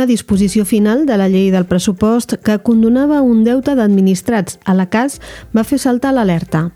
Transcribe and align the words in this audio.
una 0.00 0.06
disposició 0.06 0.64
final 0.64 1.04
de 1.04 1.16
la 1.20 1.26
llei 1.28 1.50
del 1.52 1.66
pressupost 1.68 2.38
que 2.40 2.54
condonava 2.64 3.18
un 3.20 3.42
deute 3.44 3.74
d'administrats 3.76 4.56
a 4.64 4.72
la 4.72 4.86
CAS 4.88 5.18
va 5.52 5.64
fer 5.68 5.76
saltar 5.82 6.14
l'alerta. 6.16 6.70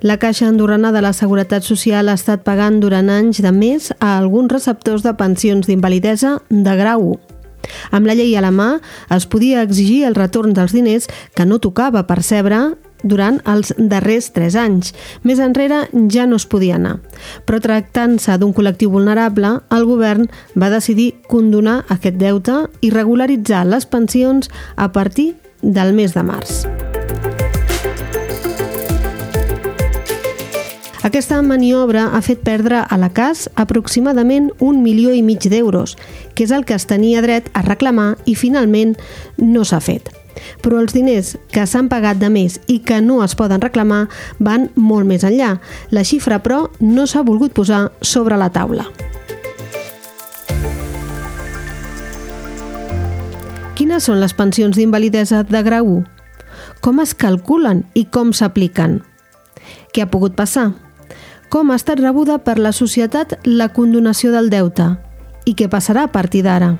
La 0.00 0.16
Caixa 0.16 0.46
Andorrana 0.48 0.88
de 0.94 1.02
la 1.04 1.12
Seguretat 1.12 1.66
Social 1.68 2.08
ha 2.08 2.14
estat 2.16 2.46
pagant 2.46 2.78
durant 2.80 3.10
anys 3.12 3.42
de 3.44 3.52
més 3.52 3.90
a 3.98 4.14
alguns 4.16 4.54
receptors 4.54 5.04
de 5.04 5.12
pensions 5.20 5.68
d'invalidesa 5.68 6.38
de 6.48 6.76
grau 6.80 7.10
1. 7.10 7.18
Amb 7.98 8.08
la 8.08 8.16
llei 8.16 8.32
a 8.38 8.44
la 8.44 8.54
mà 8.54 8.70
es 9.12 9.28
podia 9.28 9.60
exigir 9.60 10.06
el 10.08 10.16
retorn 10.16 10.56
dels 10.56 10.72
diners 10.72 11.10
que 11.36 11.44
no 11.44 11.60
tocava 11.60 12.06
percebre 12.08 12.70
durant 13.02 13.40
els 13.44 13.72
darrers 13.78 14.30
tres 14.34 14.56
anys. 14.56 14.92
Més 15.22 15.40
enrere 15.42 15.84
ja 16.12 16.26
no 16.26 16.40
es 16.40 16.46
podia 16.46 16.76
anar. 16.76 16.98
Però 17.46 17.60
tractant-se 17.62 18.38
d'un 18.38 18.54
col·lectiu 18.56 18.92
vulnerable, 18.92 19.58
el 19.70 19.86
govern 19.88 20.28
va 20.58 20.72
decidir 20.72 21.14
condonar 21.28 21.82
aquest 21.92 22.18
deute 22.20 22.64
i 22.80 22.92
regularitzar 22.94 23.66
les 23.66 23.86
pensions 23.86 24.50
a 24.76 24.90
partir 24.92 25.34
del 25.62 25.94
mes 25.94 26.14
de 26.14 26.22
març. 26.26 26.64
Aquesta 31.06 31.38
maniobra 31.38 32.08
ha 32.16 32.20
fet 32.20 32.40
perdre 32.42 32.80
a 32.82 32.96
la 32.98 33.12
CAS 33.14 33.44
aproximadament 33.54 34.50
un 34.58 34.82
milió 34.82 35.14
i 35.14 35.22
mig 35.22 35.46
d'euros, 35.46 35.94
que 36.34 36.42
és 36.42 36.50
el 36.50 36.66
que 36.66 36.74
es 36.74 36.90
tenia 36.90 37.22
dret 37.22 37.46
a 37.54 37.62
reclamar 37.62 38.16
i 38.26 38.34
finalment 38.34 38.96
no 39.38 39.62
s'ha 39.62 39.78
fet 39.78 40.10
però 40.62 40.80
els 40.82 40.94
diners 40.96 41.34
que 41.52 41.66
s'han 41.66 41.90
pagat 41.92 42.20
de 42.20 42.30
més 42.32 42.60
i 42.66 42.78
que 42.84 43.00
no 43.00 43.22
es 43.24 43.36
poden 43.38 43.62
reclamar 43.62 44.06
van 44.38 44.70
molt 44.74 45.06
més 45.06 45.24
enllà. 45.24 45.56
La 45.90 46.04
xifra, 46.04 46.40
però, 46.42 46.66
no 46.80 47.06
s'ha 47.06 47.24
volgut 47.26 47.54
posar 47.56 47.90
sobre 48.00 48.36
la 48.36 48.50
taula. 48.50 48.88
Quines 53.76 54.06
són 54.08 54.22
les 54.22 54.32
pensions 54.32 54.76
d'invalidesa 54.76 55.42
de 55.44 55.60
grau 55.62 55.90
1? 55.98 56.04
Com 56.80 57.00
es 57.02 57.12
calculen 57.14 57.84
i 57.94 58.06
com 58.08 58.32
s'apliquen? 58.32 59.02
Què 59.92 60.04
ha 60.04 60.10
pogut 60.10 60.36
passar? 60.38 60.70
Com 61.52 61.70
ha 61.70 61.76
estat 61.78 62.00
rebuda 62.00 62.38
per 62.42 62.56
la 62.58 62.72
societat 62.72 63.36
la 63.44 63.68
condonació 63.76 64.32
del 64.32 64.50
deute? 64.50 64.88
I 65.46 65.54
què 65.54 65.68
passarà 65.70 66.06
a 66.06 66.12
partir 66.12 66.42
d'ara? 66.42 66.74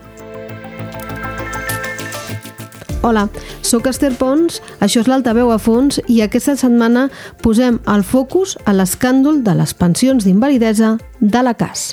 Hola, 3.07 3.29
sóc 3.63 3.85
Esther 3.87 4.17
Pons, 4.19 4.57
això 4.83 4.99
és 4.99 5.07
l'Altaveu 5.07 5.53
a 5.55 5.61
fons 5.63 6.01
i 6.11 6.17
aquesta 6.25 6.57
setmana 6.59 7.05
posem 7.39 7.77
el 7.93 8.03
focus 8.03 8.57
a 8.67 8.75
l'escàndol 8.75 9.45
de 9.47 9.55
les 9.55 9.75
pensions 9.79 10.27
d'invalidesa 10.27 10.97
de 11.21 11.43
la 11.47 11.53
CAS. 11.55 11.93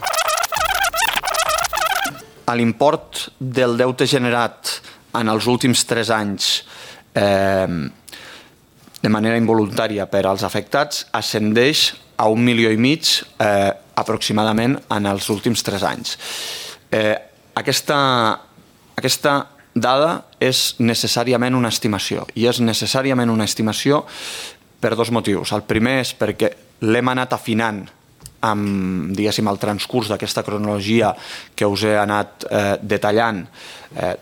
L'import 2.50 3.28
del 3.38 3.78
deute 3.78 4.10
generat 4.10 4.74
en 5.14 5.30
els 5.30 5.46
últims 5.54 5.86
3 5.86 6.14
anys 6.18 6.50
eh, 7.14 7.70
de 9.06 9.14
manera 9.14 9.38
involuntària 9.38 10.10
per 10.10 10.26
als 10.26 10.42
afectats 10.42 11.06
ascendeix 11.14 11.92
a 12.18 12.26
un 12.34 12.42
milió 12.42 12.74
i 12.74 12.82
mig 12.82 13.20
eh, 13.38 13.70
aproximadament 14.02 14.80
en 14.90 15.14
els 15.14 15.30
últims 15.30 15.62
3 15.62 15.90
anys. 15.94 16.18
Eh, 16.90 17.18
aquesta, 17.62 18.00
aquesta 18.98 19.53
dada 19.74 20.24
és 20.40 20.76
necessàriament 20.80 21.56
una 21.58 21.72
estimació 21.74 22.28
i 22.36 22.48
és 22.50 22.62
necessàriament 22.62 23.32
una 23.34 23.48
estimació 23.48 24.04
per 24.80 24.96
dos 24.96 25.12
motius. 25.12 25.54
El 25.56 25.66
primer 25.66 26.00
és 26.04 26.14
perquè 26.18 26.52
l'hem 26.84 27.12
anat 27.14 27.34
afinant 27.34 27.84
amb, 28.44 29.14
diguéssim, 29.16 29.48
el 29.48 29.60
transcurs 29.62 30.12
d'aquesta 30.12 30.44
cronologia 30.44 31.14
que 31.56 31.68
us 31.70 31.86
he 31.88 31.96
anat 31.98 32.46
eh, 32.50 32.76
detallant 32.82 33.46
eh, 33.96 34.16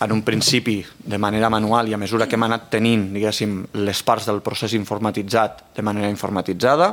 en 0.00 0.12
un 0.12 0.22
principi 0.22 0.78
de 0.98 1.18
manera 1.18 1.50
manual 1.50 1.88
i 1.88 1.94
a 1.94 1.98
mesura 1.98 2.28
que 2.28 2.36
hem 2.38 2.44
anat 2.46 2.68
tenint 2.70 3.08
diguéssim, 3.14 3.56
les 3.82 4.02
parts 4.06 4.28
del 4.30 4.40
procés 4.46 4.76
informatitzat 4.78 5.64
de 5.74 5.82
manera 5.82 6.10
informatitzada 6.12 6.92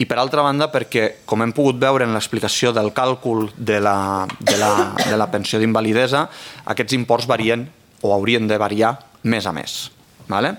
i 0.00 0.06
per 0.08 0.18
altra 0.18 0.44
banda 0.46 0.70
perquè 0.72 1.20
com 1.28 1.44
hem 1.44 1.52
pogut 1.56 1.76
veure 1.80 2.08
en 2.08 2.16
l'explicació 2.16 2.72
del 2.72 2.94
càlcul 2.96 3.50
de 3.56 3.80
la, 3.84 4.26
de 4.40 4.56
la, 4.56 4.72
de 5.04 5.20
la 5.20 5.28
pensió 5.32 5.60
d'invalidesa 5.60 6.26
aquests 6.72 6.96
imports 6.96 7.28
varien 7.28 7.68
o 8.00 8.14
haurien 8.14 8.48
de 8.48 8.56
variar 8.56 8.94
més 9.28 9.44
a 9.46 9.52
més. 9.52 9.90
Vale? 10.30 10.54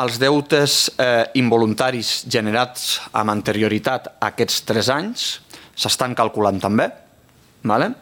Els 0.00 0.16
deutes 0.16 0.74
eh, 0.96 1.28
involuntaris 1.36 2.22
generats 2.24 3.02
amb 3.12 3.34
anterioritat 3.34 4.14
a 4.14 4.30
aquests 4.32 4.62
tres 4.64 4.88
anys 4.88 5.26
s'estan 5.76 6.14
calculant 6.16 6.60
també, 6.60 6.88
¿vale? 7.62 7.94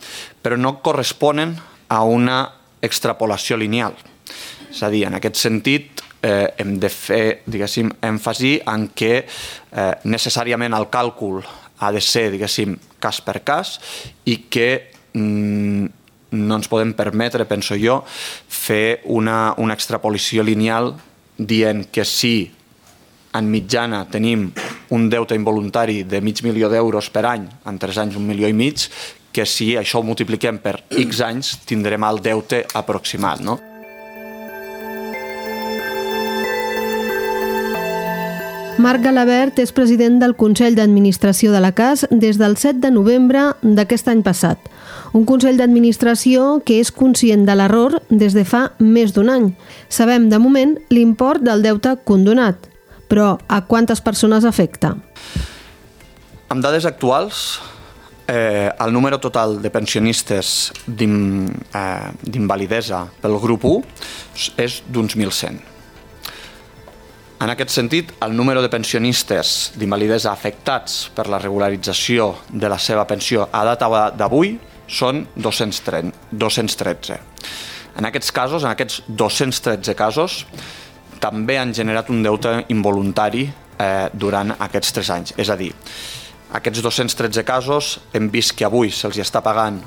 però 0.42 0.56
no 0.56 0.78
corresponen 0.80 1.56
a 1.88 2.02
una 2.02 2.42
extrapolació 2.80 3.56
lineal. 3.56 3.96
És 4.70 4.82
a 4.82 4.90
dir, 4.92 5.06
en 5.08 5.16
aquest 5.18 5.36
sentit, 5.40 6.02
eh, 6.22 6.54
hem 6.58 6.78
de 6.78 6.90
fer, 6.92 7.42
diguéssim, 7.46 7.90
èmfasi 8.04 8.58
en 8.66 8.88
què 8.94 9.14
eh, 9.24 9.92
necessàriament 10.04 10.74
el 10.76 10.88
càlcul 10.92 11.42
ha 11.78 11.92
de 11.94 12.02
ser, 12.02 12.28
diguéssim, 12.34 12.76
cas 12.98 13.20
per 13.22 13.40
cas 13.46 13.78
i 14.26 14.44
que 14.50 14.68
mm, 15.14 15.86
no 16.38 16.58
ens 16.58 16.68
podem 16.68 16.92
permetre, 16.98 17.46
penso 17.48 17.78
jo, 17.78 18.02
fer 18.48 19.00
una, 19.04 19.54
una 19.58 19.76
extrapolació 19.78 20.44
lineal 20.44 20.92
dient 21.38 21.86
que 21.94 22.04
si 22.04 22.50
en 23.38 23.48
mitjana 23.52 24.02
tenim 24.10 24.48
un 24.90 25.08
deute 25.12 25.36
involuntari 25.36 26.02
de 26.08 26.20
mig 26.24 26.40
milió 26.42 26.70
d'euros 26.72 27.10
per 27.12 27.24
any, 27.28 27.44
en 27.68 27.78
tres 27.78 27.98
anys 28.00 28.16
un 28.18 28.26
milió 28.26 28.48
i 28.48 28.56
mig, 28.56 28.88
que 29.32 29.46
si 29.46 29.74
això 29.76 30.00
ho 30.00 30.06
multipliquem 30.06 30.58
per 30.62 30.78
X 30.90 31.22
anys 31.24 31.56
tindrem 31.68 32.04
el 32.04 32.22
deute 32.24 32.64
aproximat. 32.74 33.42
No? 33.44 33.58
Marc 38.78 39.02
Galabert 39.02 39.56
és 39.58 39.72
president 39.74 40.20
del 40.22 40.36
Consell 40.38 40.76
d'Administració 40.78 41.50
de 41.50 41.58
la 41.58 41.72
CAS 41.74 42.04
des 42.12 42.36
del 42.38 42.54
7 42.56 42.78
de 42.78 42.92
novembre 42.94 43.48
d'aquest 43.62 44.06
any 44.06 44.20
passat. 44.22 44.68
Un 45.18 45.24
Consell 45.26 45.58
d'Administració 45.58 46.60
que 46.62 46.76
és 46.78 46.92
conscient 46.94 47.42
de 47.48 47.56
l'error 47.58 47.96
des 48.06 48.36
de 48.38 48.44
fa 48.46 48.68
més 48.78 49.16
d'un 49.16 49.32
any. 49.34 49.48
Sabem, 49.90 50.28
de 50.30 50.38
moment, 50.38 50.76
l'import 50.94 51.42
del 51.42 51.66
deute 51.66 51.96
condonat, 52.06 52.70
però 53.10 53.32
a 53.48 53.64
quantes 53.66 53.98
persones 53.98 54.46
afecta? 54.46 54.94
Amb 56.48 56.62
dades 56.62 56.86
actuals, 56.86 57.58
eh, 58.28 58.70
el 58.78 58.92
número 58.92 59.18
total 59.18 59.60
de 59.62 59.70
pensionistes 59.70 60.70
eh, 60.86 62.12
d'invalidesa 62.22 63.02
eh, 63.08 63.16
pel 63.22 63.40
grup 63.40 63.64
1 63.64 63.82
és 64.60 64.82
d'uns 64.86 65.16
1.100. 65.16 65.58
En 67.38 67.52
aquest 67.52 67.70
sentit, 67.70 68.10
el 68.26 68.34
número 68.34 68.60
de 68.62 68.68
pensionistes 68.68 69.72
d'invalidesa 69.78 70.32
afectats 70.32 71.06
per 71.14 71.28
la 71.30 71.38
regularització 71.38 72.32
de 72.50 72.68
la 72.68 72.78
seva 72.82 73.06
pensió 73.06 73.46
a 73.52 73.62
data 73.64 74.10
d'avui 74.18 74.56
són 74.88 75.22
230, 75.36 76.12
213. 76.32 77.20
En 77.98 78.06
aquests 78.08 78.32
casos, 78.34 78.64
en 78.64 78.72
aquests 78.72 79.04
213 79.08 79.94
casos, 79.98 80.42
també 81.22 81.58
han 81.58 81.74
generat 81.74 82.10
un 82.10 82.22
deute 82.22 82.64
involuntari 82.74 83.46
eh, 83.46 84.08
durant 84.12 84.54
aquests 84.58 84.94
3 84.98 85.10
anys. 85.14 85.34
És 85.38 85.50
a 85.50 85.56
dir, 85.58 85.72
aquests 86.52 86.80
213 86.82 87.44
casos 87.44 87.98
hem 88.16 88.30
vist 88.32 88.54
que 88.56 88.64
avui 88.64 88.92
se'ls 88.94 89.18
està 89.20 89.42
pagant 89.44 89.82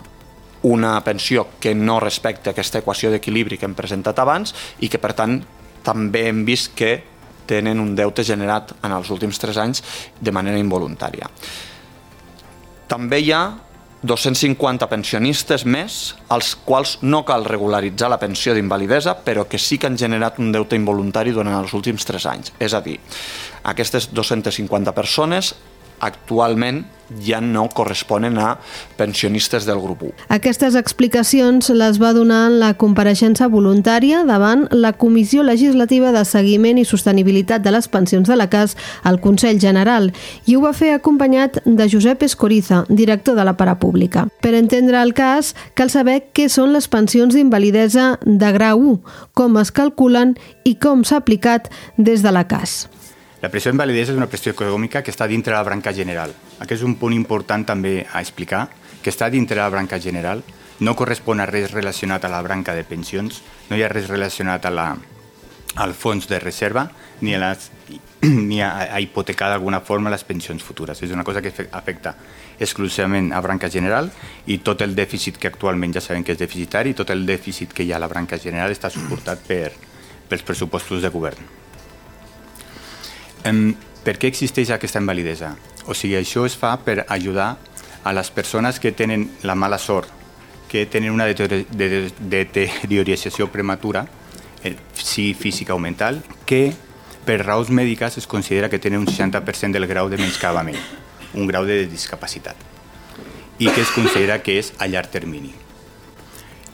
una 0.69 0.93
pensió 1.01 1.47
que 1.59 1.73
no 1.73 1.99
respecta 1.99 2.51
aquesta 2.51 2.83
equació 2.83 3.09
d'equilibri 3.09 3.57
que 3.57 3.65
hem 3.65 3.73
presentat 3.73 4.19
abans 4.21 4.53
i 4.79 4.89
que, 4.89 5.01
per 5.01 5.15
tant, 5.17 5.39
també 5.81 6.27
hem 6.29 6.43
vist 6.45 6.75
que 6.77 6.99
tenen 7.49 7.81
un 7.81 7.95
deute 7.97 8.23
generat 8.23 8.75
en 8.85 8.93
els 8.93 9.09
últims 9.09 9.41
3 9.41 9.57
anys 9.57 9.81
de 10.21 10.31
manera 10.31 10.61
involuntària. 10.61 11.31
També 12.87 13.19
hi 13.19 13.31
ha 13.33 13.43
250 14.01 14.87
pensionistes 14.89 15.65
més 15.65 15.97
als 16.33 16.55
quals 16.65 16.95
no 17.01 17.21
cal 17.25 17.45
regularitzar 17.45 18.09
la 18.09 18.17
pensió 18.21 18.53
d'invalidesa, 18.57 19.17
però 19.25 19.45
que 19.49 19.59
sí 19.61 19.77
que 19.77 19.89
han 19.89 19.97
generat 19.97 20.39
un 20.41 20.51
deute 20.53 20.77
involuntari 20.77 21.33
durant 21.33 21.57
els 21.57 21.73
últims 21.77 22.05
3 22.05 22.25
anys. 22.31 22.53
És 22.59 22.73
a 22.73 22.81
dir, 22.81 22.97
aquestes 23.73 24.09
250 24.13 24.93
persones 24.97 25.53
actualment 26.01 26.83
ja 27.19 27.41
no 27.41 27.67
corresponen 27.69 28.37
a 28.37 28.57
pensionistes 28.97 29.65
del 29.65 29.79
grup 29.79 30.03
1. 30.03 30.11
Aquestes 30.29 30.75
explicacions 30.75 31.69
les 31.69 31.99
va 32.01 32.13
donar 32.13 32.45
en 32.47 32.59
la 32.61 32.73
compareixença 32.79 33.49
voluntària 33.51 34.23
davant 34.27 34.67
la 34.71 34.93
Comissió 34.93 35.43
Legislativa 35.43 36.11
de 36.15 36.23
Seguiment 36.25 36.79
i 36.79 36.85
Sostenibilitat 36.85 37.65
de 37.65 37.73
les 37.75 37.89
Pensions 37.91 38.29
de 38.29 38.37
la 38.37 38.47
CAS 38.49 38.77
al 39.03 39.19
Consell 39.21 39.59
General 39.59 40.11
i 40.45 40.55
ho 40.55 40.63
va 40.63 40.73
fer 40.77 40.93
acompanyat 40.95 41.61
de 41.65 41.89
Josep 41.91 42.23
Escoriza, 42.23 42.85
director 42.89 43.35
de 43.35 43.45
la 43.45 43.57
Parapública. 43.57 44.27
Per 44.41 44.53
entendre 44.55 45.01
el 45.01 45.13
cas, 45.13 45.55
cal 45.75 45.91
saber 45.91 46.21
què 46.33 46.47
són 46.49 46.71
les 46.75 46.87
pensions 46.87 47.35
d'invalidesa 47.35 48.15
de 48.23 48.55
grau 48.55 48.79
1, 48.79 48.97
com 49.35 49.59
es 49.61 49.71
calculen 49.71 50.37
i 50.63 50.77
com 50.79 51.03
s'ha 51.03 51.19
aplicat 51.21 51.71
des 51.97 52.23
de 52.23 52.31
la 52.31 52.47
CAS. 52.47 52.90
La 53.41 53.49
pressió 53.49 53.71
d'invalidesa 53.71 54.11
és 54.13 54.17
una 54.19 54.29
pressió 54.29 54.51
econòmica 54.53 55.01
que 55.01 55.09
està 55.09 55.25
dintre 55.25 55.55
la 55.55 55.63
branca 55.65 55.89
general. 55.97 56.29
Aquest 56.59 56.83
és 56.83 56.85
un 56.85 56.93
punt 57.01 57.13
important 57.15 57.63
també 57.65 58.03
a 58.05 58.19
explicar, 58.21 58.67
que 59.01 59.09
està 59.09 59.31
dintre 59.33 59.57
la 59.57 59.69
branca 59.73 59.97
general, 59.97 60.43
no 60.85 60.93
correspon 60.93 61.41
a 61.41 61.47
res 61.49 61.71
relacionat 61.73 62.25
a 62.25 62.29
la 62.29 62.41
branca 62.45 62.75
de 62.77 62.83
pensions, 62.85 63.39
no 63.69 63.77
hi 63.77 63.81
ha 63.81 63.89
res 63.89 64.11
relacionat 64.13 64.67
a 64.69 64.71
la, 64.73 64.85
al 65.81 65.95
fons 65.97 66.27
de 66.29 66.37
reserva 66.39 66.83
ni 67.21 67.33
a, 67.33 67.39
les, 67.41 67.65
ni 68.49 68.61
a, 68.61 68.69
a 68.93 69.01
hipotecar 69.01 69.49
d'alguna 69.49 69.79
forma 69.81 70.13
les 70.13 70.25
pensions 70.27 70.61
futures. 70.61 71.01
És 71.01 71.09
una 71.09 71.25
cosa 71.25 71.41
que 71.41 71.53
afecta 71.71 72.13
exclusivament 72.59 73.31
a 73.33 73.41
branca 73.41 73.71
general 73.73 74.11
i 74.45 74.59
tot 74.61 74.85
el 74.85 74.93
dèficit 74.93 75.41
que 75.41 75.49
actualment 75.49 75.97
ja 75.97 76.05
sabem 76.05 76.21
que 76.21 76.37
és 76.37 76.43
deficitari, 76.43 76.93
tot 76.93 77.09
el 77.09 77.25
dèficit 77.25 77.73
que 77.73 77.81
hi 77.81 77.89
ha 77.89 77.97
a 77.97 78.05
la 78.05 78.11
branca 78.11 78.37
general 78.37 78.69
està 78.69 78.93
suportat 78.93 79.41
per, 79.49 79.71
pels 80.29 80.45
pressupostos 80.45 81.01
de 81.01 81.09
govern. 81.09 81.60
Per 83.41 84.17
què 84.17 84.29
existeix 84.29 84.69
aquesta 84.73 85.01
invalidesa? 85.01 85.55
O 85.89 85.93
sigui, 85.97 86.15
això 86.17 86.45
es 86.45 86.55
fa 86.57 86.75
per 86.85 87.05
ajudar 87.09 87.57
a 88.03 88.13
les 88.13 88.29
persones 88.33 88.79
que 88.79 88.91
tenen 88.91 89.29
la 89.43 89.55
mala 89.55 89.77
sort, 89.77 90.09
que 90.69 90.85
tenen 90.85 91.11
una 91.13 91.25
deteriorització 91.25 93.51
prematura, 93.51 94.07
eh, 94.63 94.75
sigui 94.93 95.33
física 95.33 95.75
o 95.75 95.79
mental, 95.79 96.23
que 96.45 96.73
per 97.25 97.45
raons 97.45 97.69
mèdiques 97.69 98.17
es 98.17 98.27
considera 98.27 98.69
que 98.69 98.79
tenen 98.79 98.99
un 98.99 99.07
60% 99.07 99.77
del 99.77 99.87
grau 99.87 100.09
de 100.09 100.17
menyscabament, 100.17 100.77
un 101.33 101.47
grau 101.47 101.65
de 101.65 101.85
discapacitat, 101.85 102.55
i 103.59 103.69
que 103.69 103.81
es 103.81 103.91
considera 103.93 104.41
que 104.41 104.57
és 104.59 104.73
a 104.79 104.87
llarg 104.87 105.09
termini. 105.13 105.53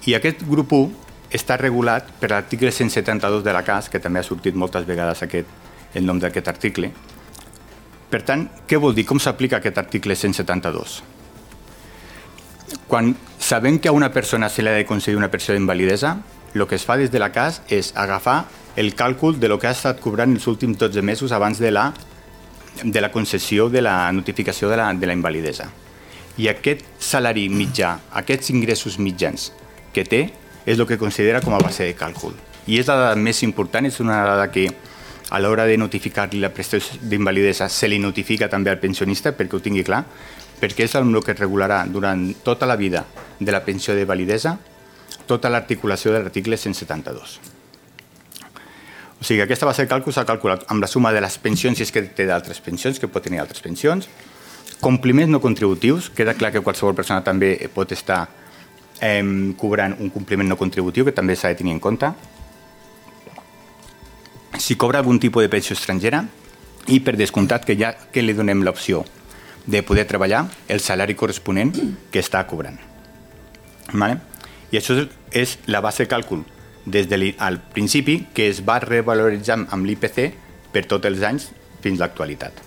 I 0.07 0.15
aquest 0.15 0.43
grup 0.47 0.71
1 0.71 0.91
està 1.35 1.57
regulat 1.59 2.07
per 2.21 2.29
l'article 2.31 2.71
172 2.71 3.43
de 3.43 3.51
la 3.51 3.63
CAS, 3.67 3.89
que 3.91 3.99
també 3.99 4.19
ha 4.19 4.23
sortit 4.23 4.55
moltes 4.55 4.85
vegades 4.87 5.21
aquest, 5.23 5.47
el 5.97 6.05
nom 6.05 6.21
d'aquest 6.21 6.47
article. 6.47 6.91
Per 8.07 8.21
tant, 8.23 8.45
què 8.69 8.79
vol 8.79 8.95
dir? 8.95 9.03
Com 9.09 9.19
s'aplica 9.19 9.59
aquest 9.59 9.77
article 9.81 10.15
172? 10.15 11.01
Quan 12.87 13.15
sabem 13.39 13.79
que 13.79 13.89
a 13.89 13.95
una 13.95 14.11
persona 14.15 14.49
se 14.49 14.63
li 14.63 14.71
ha 14.71 14.77
de 14.77 14.85
concedir 14.87 15.17
una 15.17 15.31
pensió 15.31 15.55
d'invalidesa, 15.55 16.17
el 16.53 16.65
que 16.67 16.75
es 16.75 16.85
fa 16.87 16.95
des 16.97 17.11
de 17.11 17.19
la 17.19 17.31
CAS 17.35 17.61
és 17.69 17.91
agafar 17.95 18.45
el 18.77 18.93
càlcul 18.95 19.39
de 19.39 19.49
lo 19.49 19.59
que 19.59 19.67
ha 19.67 19.75
estat 19.75 19.99
cobrant 19.99 20.33
els 20.33 20.47
últims 20.47 20.77
12 20.77 21.01
mesos 21.01 21.31
abans 21.31 21.59
de 21.59 21.71
la, 21.71 21.91
de 22.83 23.01
la 23.01 23.11
concessió 23.11 23.69
de 23.69 23.81
la 23.81 24.11
notificació 24.11 24.69
de 24.69 24.77
la, 24.77 24.93
de 24.93 25.07
la 25.07 25.13
invalidesa. 25.17 25.69
I 26.37 26.47
aquest 26.51 26.85
salari 27.01 27.47
mitjà, 27.49 27.97
aquests 28.21 28.51
ingressos 28.53 28.99
mitjans 29.01 29.51
que 29.93 30.05
té, 30.05 30.27
és 30.67 30.77
el 30.77 30.85
que 30.85 30.99
considera 30.99 31.41
com 31.41 31.55
a 31.55 31.61
base 31.63 31.87
de 31.87 31.95
càlcul. 31.97 32.35
I 32.67 32.81
és 32.81 32.87
la 32.87 32.97
dada 32.99 33.15
més 33.15 33.41
important, 33.43 33.85
és 33.87 33.99
una 34.03 34.19
dada 34.27 34.49
que 34.51 34.67
a 35.29 35.39
l'hora 35.39 35.65
de 35.67 35.75
notificar-li 35.77 36.39
la 36.39 36.53
prestació 36.55 36.99
d'invalidesa 37.01 37.67
se 37.69 37.87
li 37.87 37.99
notifica 37.99 38.47
també 38.49 38.71
al 38.71 38.79
pensionista 38.79 39.33
perquè 39.35 39.57
ho 39.57 39.63
tingui 39.63 39.83
clar, 39.83 40.05
perquè 40.61 40.87
és 40.87 40.95
el 40.95 41.11
que 41.23 41.35
regularà 41.35 41.83
durant 41.85 42.29
tota 42.43 42.65
la 42.65 42.75
vida 42.75 43.05
de 43.39 43.51
la 43.51 43.63
pensió 43.63 43.95
de 43.95 44.05
validesa 44.05 44.57
tota 45.27 45.49
l'articulació 45.49 46.13
de 46.13 46.23
l'article 46.23 46.57
172. 46.57 47.39
O 49.19 49.25
sigui, 49.25 49.41
aquesta 49.41 49.65
base 49.65 49.83
de 49.83 49.89
càlcul 49.89 50.13
s'ha 50.13 50.25
calculat 50.29 50.63
amb 50.71 50.81
la 50.81 50.87
suma 50.87 51.11
de 51.11 51.21
les 51.21 51.37
pensions, 51.41 51.77
si 51.77 51.83
és 51.83 51.91
que 51.91 52.03
té 52.15 52.25
d'altres 52.29 52.61
pensions, 52.61 52.99
que 52.99 53.09
pot 53.09 53.23
tenir 53.25 53.41
altres 53.41 53.61
pensions, 53.65 54.07
compliments 54.79 55.31
no 55.33 55.41
contributius, 55.41 56.11
queda 56.13 56.37
clar 56.37 56.53
que 56.53 56.61
qualsevol 56.61 56.95
persona 56.95 57.25
també 57.25 57.55
pot 57.73 57.91
estar 57.91 58.27
eh, 59.01 59.23
cobrant 59.57 59.97
un 59.99 60.13
compliment 60.13 60.53
no 60.53 60.57
contributiu, 60.57 61.05
que 61.05 61.15
també 61.17 61.35
s'ha 61.35 61.51
de 61.51 61.59
tenir 61.59 61.73
en 61.75 61.81
compte, 61.83 62.13
si 64.57 64.75
cobra 64.75 64.99
algun 64.99 65.19
tipus 65.19 65.43
de 65.43 65.51
pensió 65.51 65.75
estrangera 65.75 66.23
i 66.87 67.01
per 67.03 67.17
descomptat 67.19 67.65
que 67.67 67.75
ja 67.75 67.93
que 68.11 68.23
li 68.23 68.33
donem 68.33 68.63
l'opció 68.63 69.03
de 69.67 69.83
poder 69.83 70.07
treballar 70.07 70.45
el 70.71 70.79
salari 70.79 71.15
corresponent 71.19 71.73
que 72.11 72.23
està 72.23 72.45
cobrant. 72.47 72.79
Vale? 73.93 74.21
I 74.71 74.79
això 74.79 74.95
és 75.31 75.57
la 75.67 75.81
base 75.83 76.05
de 76.05 76.11
càlcul 76.11 76.45
des 76.87 77.09
del 77.11 77.33
al 77.37 77.59
principi 77.59 78.21
que 78.33 78.47
es 78.47 78.63
va 78.63 78.79
revaloritzar 78.79 79.59
amb 79.69 79.85
l'IPC 79.85 80.31
per 80.71 80.85
tots 80.87 81.05
els 81.05 81.23
anys 81.23 81.49
fins 81.83 81.99
a 81.99 82.07
l'actualitat. 82.07 82.63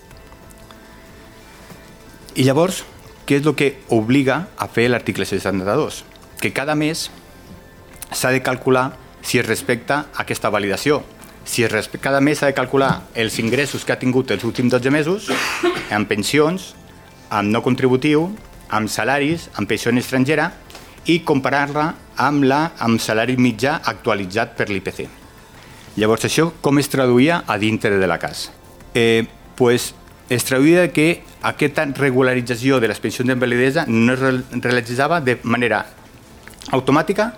I 2.37 2.45
llavors, 2.47 2.85
què 3.25 3.41
és 3.41 3.47
el 3.47 3.57
que 3.57 3.73
obliga 3.89 4.47
a 4.57 4.67
fer 4.71 4.87
l'article 4.89 5.25
62? 5.25 6.03
Que 6.39 6.53
cada 6.53 6.75
mes 6.75 7.09
s'ha 8.13 8.31
de 8.31 8.41
calcular 8.45 8.91
si 9.21 9.39
es 9.41 9.45
respecta 9.45 10.05
aquesta 10.21 10.49
validació, 10.49 11.01
si 11.51 11.67
cada 11.99 12.21
mes 12.21 12.39
s'ha 12.39 12.47
de 12.47 12.55
calcular 12.55 13.01
els 13.13 13.37
ingressos 13.39 13.83
que 13.83 13.91
ha 13.91 13.99
tingut 13.99 14.31
els 14.31 14.45
últims 14.47 14.71
12 14.71 14.91
mesos 14.95 15.27
amb 15.91 16.07
pensions, 16.07 16.69
amb 17.27 17.51
no 17.51 17.59
contributiu, 17.61 18.29
amb 18.71 18.87
salaris, 18.87 19.49
amb 19.59 19.67
pensió 19.67 19.91
estrangera 19.91 20.53
i 21.11 21.19
comparar-la 21.27 21.89
amb, 22.15 22.45
la, 22.47 22.61
amb 22.79 23.01
salari 23.03 23.35
mitjà 23.35 23.81
actualitzat 23.83 24.55
per 24.55 24.69
l'IPC. 24.69 25.03
Llavors, 25.99 26.23
això 26.23 26.53
com 26.63 26.79
es 26.79 26.87
traduïa 26.87 27.43
a 27.45 27.59
dintre 27.59 27.99
de 27.99 28.07
la 28.07 28.17
casa? 28.17 28.55
Eh, 28.95 29.27
pues, 29.57 29.91
es 30.29 30.47
traduïa 30.47 30.87
que 30.95 31.25
aquesta 31.43 31.83
regularització 31.99 32.79
de 32.79 32.87
les 32.87 33.03
pensions 33.03 33.27
d'invalidesa 33.27 33.89
no 33.91 34.15
es 34.15 34.23
realitzava 34.55 35.19
de 35.19 35.41
manera 35.43 35.83
automàtica, 36.71 37.33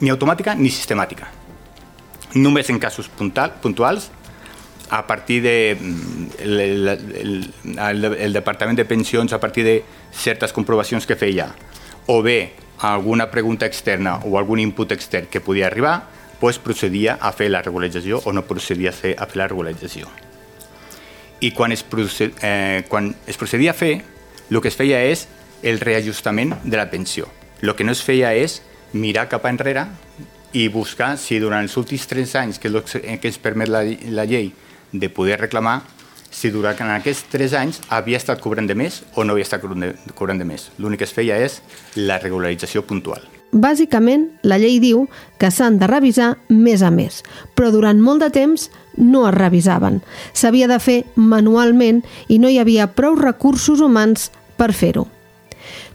ni 0.00 0.08
automàtica 0.08 0.56
ni 0.56 0.72
sistemàtica 0.72 1.43
només 2.34 2.70
en 2.70 2.78
casos 2.78 3.08
puntual, 3.08 3.54
puntuals, 3.62 4.10
a 4.90 5.06
partir 5.06 5.42
de 5.42 5.76
mm, 5.80 6.26
el, 6.40 6.60
el, 6.60 7.54
el, 7.78 8.04
el 8.04 8.32
Departament 8.32 8.76
de 8.76 8.84
Pensions, 8.84 9.32
a 9.32 9.40
partir 9.40 9.64
de 9.64 9.82
certes 10.12 10.52
comprovacions 10.52 11.06
que 11.06 11.16
feia, 11.16 11.48
o 12.06 12.22
bé 12.22 12.52
alguna 12.78 13.30
pregunta 13.30 13.66
externa 13.66 14.18
o 14.24 14.36
algun 14.38 14.60
input 14.60 14.92
extern 14.92 15.26
que 15.26 15.40
podia 15.40 15.66
arribar, 15.66 16.02
pues 16.40 16.58
procedia 16.58 17.16
a 17.20 17.32
fer 17.32 17.48
la 17.50 17.62
regularització 17.62 18.20
o 18.24 18.32
no 18.32 18.44
procedia 18.44 18.90
a 18.90 18.92
fer, 18.92 19.14
a 19.18 19.26
fer 19.26 19.40
la 19.40 19.48
regularització. 19.48 20.10
I 21.40 21.52
quan 21.52 21.72
es, 21.72 21.82
proced, 21.82 22.34
eh, 22.42 22.84
quan 22.88 23.14
es 23.26 23.38
procedia 23.40 23.72
a 23.72 23.78
fer, 23.78 24.02
el 24.50 24.60
que 24.60 24.68
es 24.68 24.76
feia 24.76 25.00
és 25.08 25.26
el 25.62 25.80
reajustament 25.80 26.52
de 26.62 26.76
la 26.76 26.90
pensió. 26.90 27.28
El 27.62 27.72
que 27.74 27.84
no 27.84 27.92
es 27.92 28.02
feia 28.04 28.34
és 28.36 28.60
mirar 28.92 29.28
cap 29.32 29.46
enrere 29.48 29.86
i 30.54 30.68
buscar 30.70 31.16
si 31.18 31.40
durant 31.42 31.66
els 31.66 31.76
últims 31.76 32.06
tres 32.06 32.34
anys, 32.38 32.60
que 32.62 32.70
que 32.70 33.28
ens 33.28 33.38
permet 33.42 33.68
la, 33.68 33.82
la 34.14 34.24
llei 34.24 34.52
de 34.92 35.10
poder 35.10 35.40
reclamar, 35.40 35.82
si 36.34 36.50
durant 36.50 36.90
aquests 36.96 37.28
tres 37.30 37.54
anys 37.54 37.80
havia 37.94 38.18
estat 38.18 38.40
cobrant 38.42 38.66
de 38.66 38.74
més 38.74 39.02
o 39.14 39.24
no 39.24 39.34
havia 39.34 39.46
estat 39.46 39.62
cobrant 39.62 39.86
de, 39.86 39.94
cobrant 40.18 40.38
de 40.38 40.46
més. 40.46 40.70
L'únic 40.78 41.02
que 41.02 41.08
es 41.08 41.14
feia 41.14 41.38
és 41.38 41.60
la 41.94 42.18
regularització 42.18 42.82
puntual. 42.86 43.22
Bàsicament, 43.54 44.26
la 44.42 44.58
llei 44.58 44.80
diu 44.82 45.04
que 45.38 45.52
s'han 45.54 45.78
de 45.78 45.86
revisar 45.86 46.32
més 46.50 46.82
a 46.82 46.90
més, 46.90 47.20
però 47.54 47.70
durant 47.70 48.00
molt 48.02 48.24
de 48.24 48.32
temps 48.34 48.66
no 48.98 49.28
es 49.28 49.34
revisaven. 49.36 50.00
S'havia 50.34 50.66
de 50.66 50.80
fer 50.82 51.04
manualment 51.14 52.02
i 52.26 52.40
no 52.42 52.50
hi 52.50 52.58
havia 52.58 52.90
prou 52.90 53.14
recursos 53.20 53.78
humans 53.78 54.32
per 54.58 54.72
fer-ho. 54.74 55.06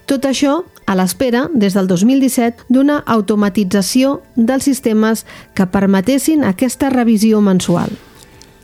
Tot 0.08 0.24
això 0.26 0.62
a 0.90 0.96
l'espera, 0.98 1.46
des 1.54 1.76
del 1.78 1.86
2017, 1.86 2.66
d'una 2.74 3.04
automatització 3.06 4.24
dels 4.34 4.66
sistemes 4.66 5.22
que 5.54 5.68
permetessin 5.70 6.42
aquesta 6.48 6.90
revisió 6.90 7.44
mensual. 7.46 7.94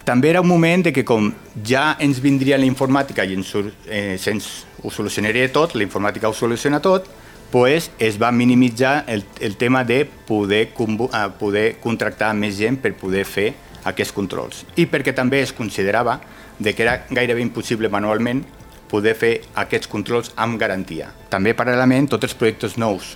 També 0.06 0.32
era 0.32 0.42
un 0.42 0.50
moment 0.50 0.88
de 0.88 0.94
que 0.94 1.04
com 1.06 1.32
ja 1.66 1.96
ens 2.02 2.18
vindria 2.22 2.58
la 2.58 2.66
informàtica 2.66 3.26
i 3.26 3.38
ens, 3.38 3.54
eh, 3.86 4.18
ens 4.18 4.50
ho 4.82 4.90
solucionaria 4.90 5.52
tot, 5.54 5.76
la 5.78 5.86
informàtica 5.86 6.30
ho 6.30 6.34
soluciona 6.34 6.82
tot, 6.82 7.06
pues 7.52 7.92
es 8.00 8.18
va 8.22 8.32
minimitzar 8.32 9.04
el, 9.08 9.24
el 9.40 9.56
tema 9.56 9.84
de 9.84 10.06
poder, 10.06 10.70
eh, 10.74 11.30
poder 11.40 11.68
contractar 11.82 12.34
més 12.34 12.58
gent 12.58 12.82
per 12.82 12.96
poder 12.98 13.26
fer 13.26 13.52
aquests 13.86 14.14
controls. 14.18 14.66
I 14.76 14.90
perquè 14.90 15.14
també 15.14 15.44
es 15.46 15.54
considerava 15.54 16.20
de 16.58 16.74
que 16.74 16.84
era 16.84 17.04
gairebé 17.10 17.42
impossible 17.46 17.90
manualment 17.90 18.42
poder 18.90 19.16
fer 19.18 19.34
aquests 19.62 19.90
controls 19.92 20.32
amb 20.36 20.60
garantia. 20.62 21.12
També, 21.30 21.56
paral·lelament, 21.58 22.10
tots 22.12 22.30
els 22.30 22.36
projectes 22.38 22.78
nous 22.82 23.16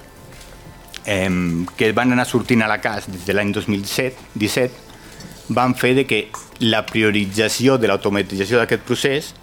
eh, 1.06 1.30
que 1.78 1.92
van 1.94 2.14
anar 2.16 2.28
sortint 2.28 2.64
a 2.64 2.70
la 2.72 2.80
CAS 2.82 3.10
des 3.10 3.26
de 3.28 3.36
l'any 3.36 3.54
2017 3.56 4.88
van 5.50 5.74
fer 5.74 5.96
de 5.98 6.06
que 6.06 6.28
la 6.62 6.84
priorització 6.86 7.78
de 7.82 7.90
l'automatització 7.90 8.60
d'aquest 8.60 8.84
procés 8.86 9.34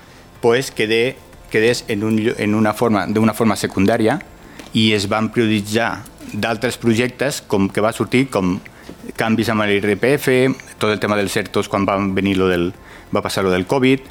pues, 0.41 0.71
quede 0.71 1.17
quedés 1.51 1.85
en, 1.89 2.03
un, 2.05 2.19
en 2.37 2.55
una 2.55 2.75
forma, 2.75 3.07
d'una 3.07 3.35
forma 3.35 3.57
secundària 3.57 4.19
i 4.75 4.91
es 4.93 5.07
van 5.09 5.31
prioritzar 5.33 6.03
d'altres 6.35 6.77
projectes 6.77 7.41
com 7.47 7.69
que 7.71 7.85
va 7.85 7.95
sortir 7.95 8.27
com 8.31 8.59
canvis 9.17 9.49
amb 9.53 9.65
l'IRPF, 9.67 10.29
tot 10.79 10.91
el 10.91 11.01
tema 11.01 11.17
dels 11.17 11.33
CERTOS 11.33 11.71
quan 11.73 11.87
van 11.87 12.13
venir 12.15 12.37
lo 12.37 12.51
del, 12.51 12.73
va 13.15 13.23
passar 13.23 13.45
lo 13.47 13.55
del 13.55 13.67
Covid, 13.67 14.03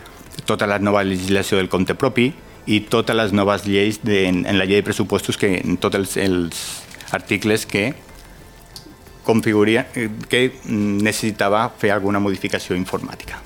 tota 0.46 0.68
la 0.68 0.80
nova 0.80 1.04
legislació 1.04 1.58
del 1.58 1.70
compte 1.70 1.96
propi 1.96 2.32
i 2.66 2.82
totes 2.90 3.16
les 3.16 3.34
noves 3.34 3.66
lleis 3.68 4.02
de, 4.04 4.26
en, 4.28 4.44
en 4.46 4.58
la 4.58 4.66
llei 4.66 4.82
de 4.82 4.88
pressupostos 4.88 5.38
que 5.38 5.54
en 5.60 5.78
tots 5.78 5.96
els, 5.96 6.18
els 6.18 6.64
articles 7.16 7.66
que 7.70 7.94
configuria, 9.26 9.88
que 10.30 10.44
necessitava 10.70 11.66
fer 11.82 11.92
alguna 11.96 12.22
modificació 12.22 12.78
informàtica. 12.78 13.40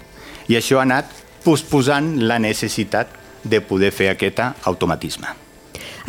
I 0.52 0.58
això 0.60 0.82
ha 0.82 0.88
anat 0.88 1.14
posposant 1.46 2.18
la 2.28 2.40
necessitat 2.42 3.14
de 3.44 3.62
poder 3.64 3.94
fer 3.96 4.10
aquest 4.12 4.42
automatisme. 4.68 5.32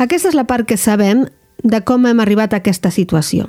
Aquesta 0.01 0.31
és 0.31 0.35
la 0.35 0.47
part 0.49 0.67
que 0.67 0.75
sabem 0.75 1.23
de 1.63 1.81
com 1.87 2.07
hem 2.09 2.19
arribat 2.19 2.53
a 2.53 2.59
aquesta 2.59 2.91
situació 2.91 3.47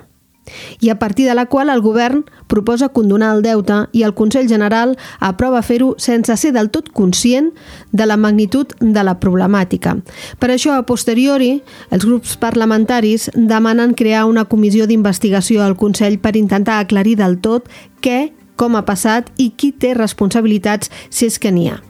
i 0.80 0.90
a 0.90 0.98
partir 0.98 1.26
de 1.26 1.34
la 1.34 1.46
qual 1.46 1.70
el 1.70 1.80
govern 1.80 2.24
proposa 2.46 2.88
condonar 2.88 3.34
el 3.36 3.42
deute 3.42 3.86
i 3.92 4.02
el 4.02 4.14
Consell 4.14 4.48
General 4.48 4.96
aprova 5.20 5.62
fer-ho 5.62 5.94
sense 5.98 6.36
ser 6.36 6.52
del 6.52 6.70
tot 6.70 6.90
conscient 6.92 7.52
de 7.92 8.06
la 8.06 8.16
magnitud 8.16 8.74
de 8.80 9.04
la 9.04 9.18
problemàtica. 9.20 9.96
Per 10.38 10.50
això, 10.50 10.74
a 10.76 10.86
posteriori, 10.86 11.62
els 11.90 12.04
grups 12.04 12.36
parlamentaris 12.36 13.30
demanen 13.34 13.94
crear 13.94 14.26
una 14.26 14.44
comissió 14.44 14.86
d'investigació 14.86 15.62
al 15.62 15.76
Consell 15.76 16.18
per 16.18 16.36
intentar 16.36 16.80
aclarir 16.80 17.16
del 17.22 17.38
tot 17.40 17.70
què, 18.02 18.32
com 18.56 18.76
ha 18.76 18.84
passat 18.86 19.30
i 19.38 19.52
qui 19.56 19.72
té 19.72 19.94
responsabilitats 19.94 20.90
si 21.10 21.26
és 21.26 21.38
que 21.38 21.50
n'hi 21.54 21.70
ha. 21.70 21.80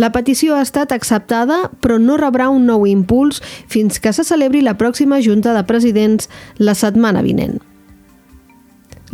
La 0.00 0.10
petició 0.12 0.56
ha 0.56 0.64
estat 0.64 0.92
acceptada, 0.92 1.70
però 1.84 1.98
no 2.00 2.18
rebrà 2.20 2.48
un 2.52 2.66
nou 2.68 2.86
impuls 2.88 3.42
fins 3.68 4.00
que 4.00 4.12
se 4.16 4.24
celebri 4.24 4.62
la 4.64 4.76
pròxima 4.80 5.20
Junta 5.24 5.54
de 5.56 5.64
Presidents 5.68 6.30
la 6.58 6.74
setmana 6.74 7.24
vinent. 7.26 7.60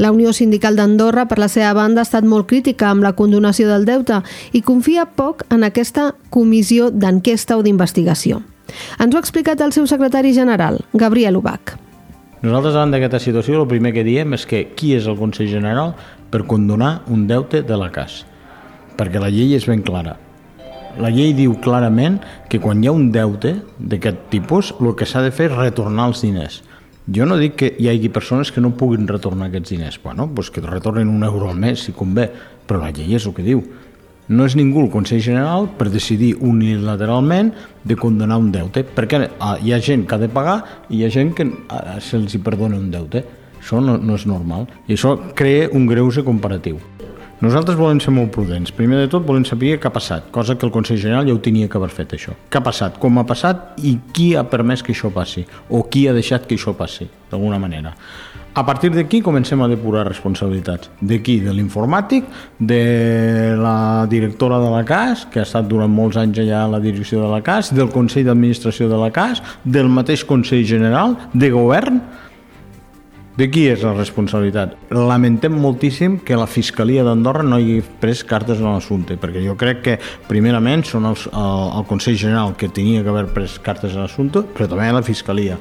La 0.03 0.11
Unió 0.11 0.33
Sindical 0.33 0.75
d'Andorra, 0.75 1.29
per 1.31 1.37
la 1.39 1.47
seva 1.47 1.71
banda, 1.79 2.01
ha 2.03 2.09
estat 2.09 2.25
molt 2.27 2.49
crítica 2.51 2.89
amb 2.91 3.05
la 3.07 3.13
condonació 3.15 3.69
del 3.69 3.85
deute 3.87 4.17
i 4.51 4.59
confia 4.67 5.05
poc 5.07 5.45
en 5.55 5.63
aquesta 5.63 6.09
comissió 6.35 6.89
d'enquesta 6.91 7.55
o 7.55 7.63
d'investigació. 7.63 8.41
Ens 8.99 9.15
ho 9.15 9.21
ha 9.21 9.23
explicat 9.23 9.63
el 9.63 9.71
seu 9.77 9.87
secretari 9.87 10.33
general, 10.35 10.81
Gabriel 10.93 11.39
Ubach. 11.39 11.77
Nosaltres, 12.43 12.75
davant 12.75 12.97
d'aquesta 12.97 13.21
situació, 13.23 13.61
el 13.61 13.71
primer 13.71 13.93
que 13.95 14.03
diem 14.03 14.35
és 14.35 14.49
que 14.51 14.65
qui 14.75 14.91
és 14.97 15.07
el 15.07 15.21
Consell 15.21 15.53
General 15.53 15.95
per 16.35 16.43
condonar 16.51 17.05
un 17.07 17.29
deute 17.31 17.63
de 17.63 17.79
la 17.79 17.93
CAS? 17.95 18.25
Perquè 18.99 19.23
la 19.23 19.31
llei 19.31 19.55
és 19.55 19.69
ben 19.71 19.87
clara. 19.87 20.17
La 20.99 21.15
llei 21.15 21.31
diu 21.31 21.55
clarament 21.63 22.19
que 22.51 22.59
quan 22.59 22.83
hi 22.83 22.91
ha 22.91 22.99
un 22.99 23.13
deute 23.15 23.55
d'aquest 23.79 24.27
tipus, 24.35 24.75
el 24.83 24.97
que 24.99 25.07
s'ha 25.07 25.23
de 25.23 25.31
fer 25.31 25.53
és 25.53 25.59
retornar 25.61 26.11
els 26.11 26.27
diners. 26.27 26.59
Jo 27.11 27.27
no 27.27 27.35
dic 27.35 27.57
que 27.59 27.69
hi 27.83 27.89
hagi 27.91 28.09
persones 28.15 28.53
que 28.55 28.61
no 28.63 28.77
puguin 28.79 29.09
retornar 29.11 29.49
aquests 29.49 29.73
diners. 29.75 29.99
Bueno, 30.05 30.29
doncs 30.31 30.53
que 30.55 30.63
retornen 30.63 31.09
un 31.11 31.25
euro 31.27 31.51
al 31.51 31.59
mes, 31.59 31.83
si 31.83 31.93
convé, 31.93 32.29
però 32.67 32.79
la 32.79 32.93
llei 32.95 33.17
és 33.19 33.27
el 33.27 33.35
que 33.35 33.43
diu. 33.43 33.63
No 34.31 34.47
és 34.47 34.55
ningú 34.55 34.85
el 34.85 34.91
Consell 34.93 35.21
General 35.21 35.67
per 35.79 35.89
decidir 35.91 36.37
unilateralment 36.39 37.51
de 37.83 37.97
condonar 37.99 38.39
un 38.39 38.53
deute, 38.55 38.85
perquè 38.87 39.25
ah, 39.41 39.57
hi 39.59 39.75
ha 39.75 39.81
gent 39.83 40.07
que 40.07 40.15
ha 40.15 40.23
de 40.23 40.31
pagar 40.31 40.61
i 40.91 41.01
hi 41.01 41.05
ha 41.05 41.11
gent 41.11 41.35
que 41.35 41.49
ah, 41.69 41.99
se'ls 41.99 42.39
perdona 42.39 42.79
un 42.79 42.93
deute. 42.95 43.25
Això 43.59 43.83
no, 43.83 43.97
no 43.99 44.15
és 44.19 44.27
normal 44.27 44.69
i 44.87 44.95
això 44.95 45.17
crea 45.39 45.69
un 45.75 45.91
greuge 45.91 46.23
comparatiu. 46.27 46.79
Nosaltres 47.43 47.75
volem 47.75 47.99
ser 47.99 48.13
molt 48.15 48.31
prudents. 48.31 48.71
Primer 48.71 49.01
de 49.01 49.09
tot 49.11 49.25
volem 49.27 49.43
saber 49.43 49.73
què 49.83 49.89
ha 49.89 49.91
passat, 49.91 50.29
cosa 50.31 50.55
que 50.55 50.63
el 50.63 50.71
Consell 50.71 51.01
General 51.03 51.27
ja 51.27 51.35
ho 51.35 51.41
tenia 51.43 51.67
que 51.67 51.75
haver 51.75 51.89
fet 51.91 52.15
això. 52.15 52.37
Què 52.47 52.61
ha 52.61 52.63
passat, 52.63 53.01
com 53.03 53.19
ha 53.19 53.25
passat 53.27 53.81
i 53.83 53.97
qui 54.15 54.29
ha 54.39 54.45
permès 54.47 54.85
que 54.87 54.95
això 54.95 55.11
passi 55.11 55.43
o 55.67 55.83
qui 55.91 56.05
ha 56.07 56.15
deixat 56.15 56.47
que 56.47 56.55
això 56.55 56.77
passi, 56.79 57.09
d'alguna 57.33 57.59
manera. 57.59 57.97
A 58.55 58.63
partir 58.63 58.93
d'aquí 58.95 59.19
comencem 59.27 59.59
a 59.59 59.67
depurar 59.67 60.07
responsabilitats. 60.07 60.93
D'aquí, 61.01 61.41
de 61.43 61.51
l'informàtic, 61.57 62.31
de 62.61 63.57
la 63.59 64.07
directora 64.07 64.63
de 64.63 64.71
la 64.71 64.87
CAS, 64.87 65.27
que 65.27 65.43
ha 65.43 65.49
estat 65.49 65.67
durant 65.67 65.91
molts 65.91 66.21
anys 66.23 66.45
allà 66.45 66.63
a 66.63 66.73
la 66.77 66.85
direcció 66.85 67.25
de 67.25 67.33
la 67.33 67.43
CAS, 67.43 67.75
del 67.75 67.91
Consell 67.91 68.29
d'Administració 68.31 68.87
de 68.93 69.03
la 69.03 69.11
CAS, 69.11 69.43
del 69.65 69.91
mateix 69.91 70.23
Consell 70.29 70.63
General, 70.63 71.19
de 71.35 71.51
govern, 71.51 72.05
de 73.37 73.49
qui 73.49 73.65
és 73.73 73.81
la 73.81 73.95
responsabilitat? 73.97 74.75
Lamentem 74.93 75.55
moltíssim 75.57 76.19
que 76.27 76.37
la 76.37 76.49
Fiscalia 76.51 77.05
d'Andorra 77.07 77.45
no 77.47 77.57
hagi 77.57 77.79
pres 78.03 78.21
cartes 78.29 78.61
en 78.61 78.69
l'assumpte, 78.69 79.17
perquè 79.21 79.41
jo 79.45 79.57
crec 79.61 79.81
que, 79.87 79.99
primerament, 80.29 80.85
són 80.85 81.09
els, 81.09 81.25
el, 81.33 81.63
el 81.79 81.87
Consell 81.89 82.19
General 82.21 82.53
que 82.61 82.69
tenia 82.69 83.01
que 83.03 83.13
haver 83.13 83.31
pres 83.33 83.57
cartes 83.65 83.97
en 83.97 84.05
l'assumpte, 84.05 84.45
però 84.53 84.69
també 84.69 84.91
la 84.93 85.05
Fiscalia, 85.07 85.57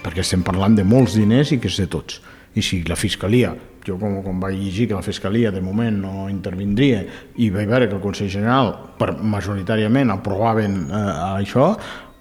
perquè 0.00 0.24
estem 0.24 0.44
parlant 0.46 0.78
de 0.78 0.86
molts 0.88 1.18
diners 1.20 1.52
i 1.52 1.60
que 1.60 1.68
és 1.68 1.82
de 1.82 1.90
tots. 1.92 2.22
I 2.56 2.64
si 2.64 2.80
la 2.88 2.96
Fiscalia, 2.98 3.52
jo 3.86 3.96
com, 4.00 4.20
com 4.24 4.40
vaig 4.40 4.56
llegir 4.58 4.88
que 4.88 4.96
la 4.96 5.04
Fiscalia 5.04 5.52
de 5.52 5.60
moment 5.60 6.00
no 6.00 6.28
intervindria 6.32 7.04
i 7.36 7.50
vaig 7.52 7.68
veure 7.68 7.88
que 7.88 7.96
el 7.96 8.02
Consell 8.02 8.32
General 8.32 8.72
per, 8.98 9.12
majoritàriament 9.20 10.12
aprovaven 10.16 10.86
eh, 10.88 11.04
això, 11.44 11.74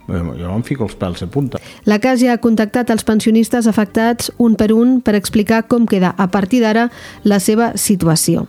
jo 0.09 0.53
em 0.53 0.63
fico 0.65 0.87
els 0.87 0.95
pèls 0.99 1.23
a 1.23 1.29
punta. 1.31 1.61
La 1.85 1.99
CAS 2.01 2.23
ja 2.23 2.33
ha 2.33 2.41
contactat 2.41 2.89
els 2.89 3.05
pensionistes 3.07 3.67
afectats 3.67 4.31
un 4.37 4.55
per 4.59 4.71
un 4.73 4.99
per 5.01 5.15
explicar 5.15 5.65
com 5.67 5.87
queda 5.87 6.15
a 6.17 6.29
partir 6.31 6.63
d'ara 6.65 6.89
la 7.23 7.39
seva 7.39 7.73
situació. 7.77 8.47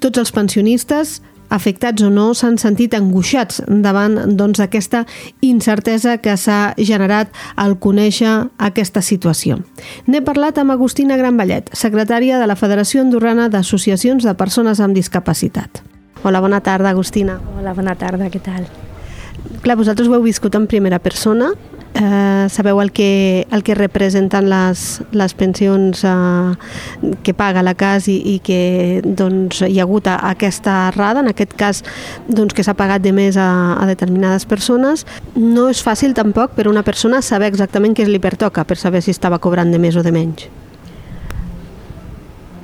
Tots 0.00 0.18
els 0.18 0.32
pensionistes 0.32 1.18
afectats 1.48 2.02
o 2.02 2.10
no, 2.12 2.32
s'han 2.36 2.58
sentit 2.60 2.94
angoixats 2.96 3.62
davant 3.66 4.18
doncs, 4.36 4.60
d'aquesta 4.60 5.04
doncs, 5.04 5.34
incertesa 5.48 6.18
que 6.22 6.36
s'ha 6.36 6.74
generat 6.76 7.32
al 7.56 7.78
conèixer 7.80 8.48
aquesta 8.58 9.02
situació. 9.02 9.60
N'he 10.06 10.22
parlat 10.24 10.58
amb 10.58 10.74
Agustina 10.74 11.16
Granvallet, 11.20 11.70
secretària 11.72 12.40
de 12.40 12.48
la 12.50 12.58
Federació 12.58 13.04
Andorrana 13.04 13.48
d'Associacions 13.48 14.26
de 14.26 14.34
Persones 14.34 14.80
amb 14.80 14.96
Discapacitat. 14.98 15.82
Hola, 16.24 16.42
bona 16.42 16.60
tarda, 16.60 16.90
Agustina. 16.90 17.38
Hola, 17.56 17.74
bona 17.74 17.94
tarda, 17.94 18.28
què 18.28 18.42
tal? 18.42 18.66
Clar, 19.62 19.76
vosaltres 19.78 20.08
ho 20.08 20.16
heu 20.16 20.24
viscut 20.24 20.54
en 20.58 20.66
primera 20.70 20.98
persona, 21.02 21.52
eh, 21.94 22.46
sabeu 22.50 22.80
el 22.80 22.92
que, 22.92 23.46
el 23.50 23.62
que 23.62 23.74
representen 23.74 24.48
les, 24.50 25.02
les 25.12 25.34
pensions 25.34 26.04
eh, 26.04 27.10
que 27.22 27.34
paga 27.34 27.62
la 27.62 27.74
CAS 27.78 28.08
i, 28.12 28.18
i 28.34 28.38
que 28.44 29.02
doncs, 29.04 29.62
hi 29.66 29.80
ha 29.80 29.86
hagut 29.86 30.08
aquesta 30.12 30.88
errada, 30.92 31.24
en 31.24 31.32
aquest 31.32 31.56
cas 31.58 31.82
doncs, 32.28 32.54
que 32.54 32.64
s'ha 32.66 32.76
pagat 32.78 33.02
de 33.04 33.12
més 33.12 33.36
a, 33.40 33.50
a 33.78 33.88
determinades 33.90 34.46
persones. 34.48 35.06
No 35.34 35.68
és 35.72 35.82
fàcil 35.84 36.14
tampoc 36.14 36.54
per 36.58 36.68
una 36.70 36.84
persona 36.86 37.22
saber 37.22 37.50
exactament 37.52 37.96
què 37.98 38.06
li 38.08 38.22
pertoca 38.22 38.64
per 38.64 38.78
saber 38.78 39.02
si 39.02 39.14
estava 39.14 39.42
cobrant 39.42 39.72
de 39.72 39.82
més 39.82 39.98
o 39.98 40.06
de 40.06 40.14
menys. 40.14 40.48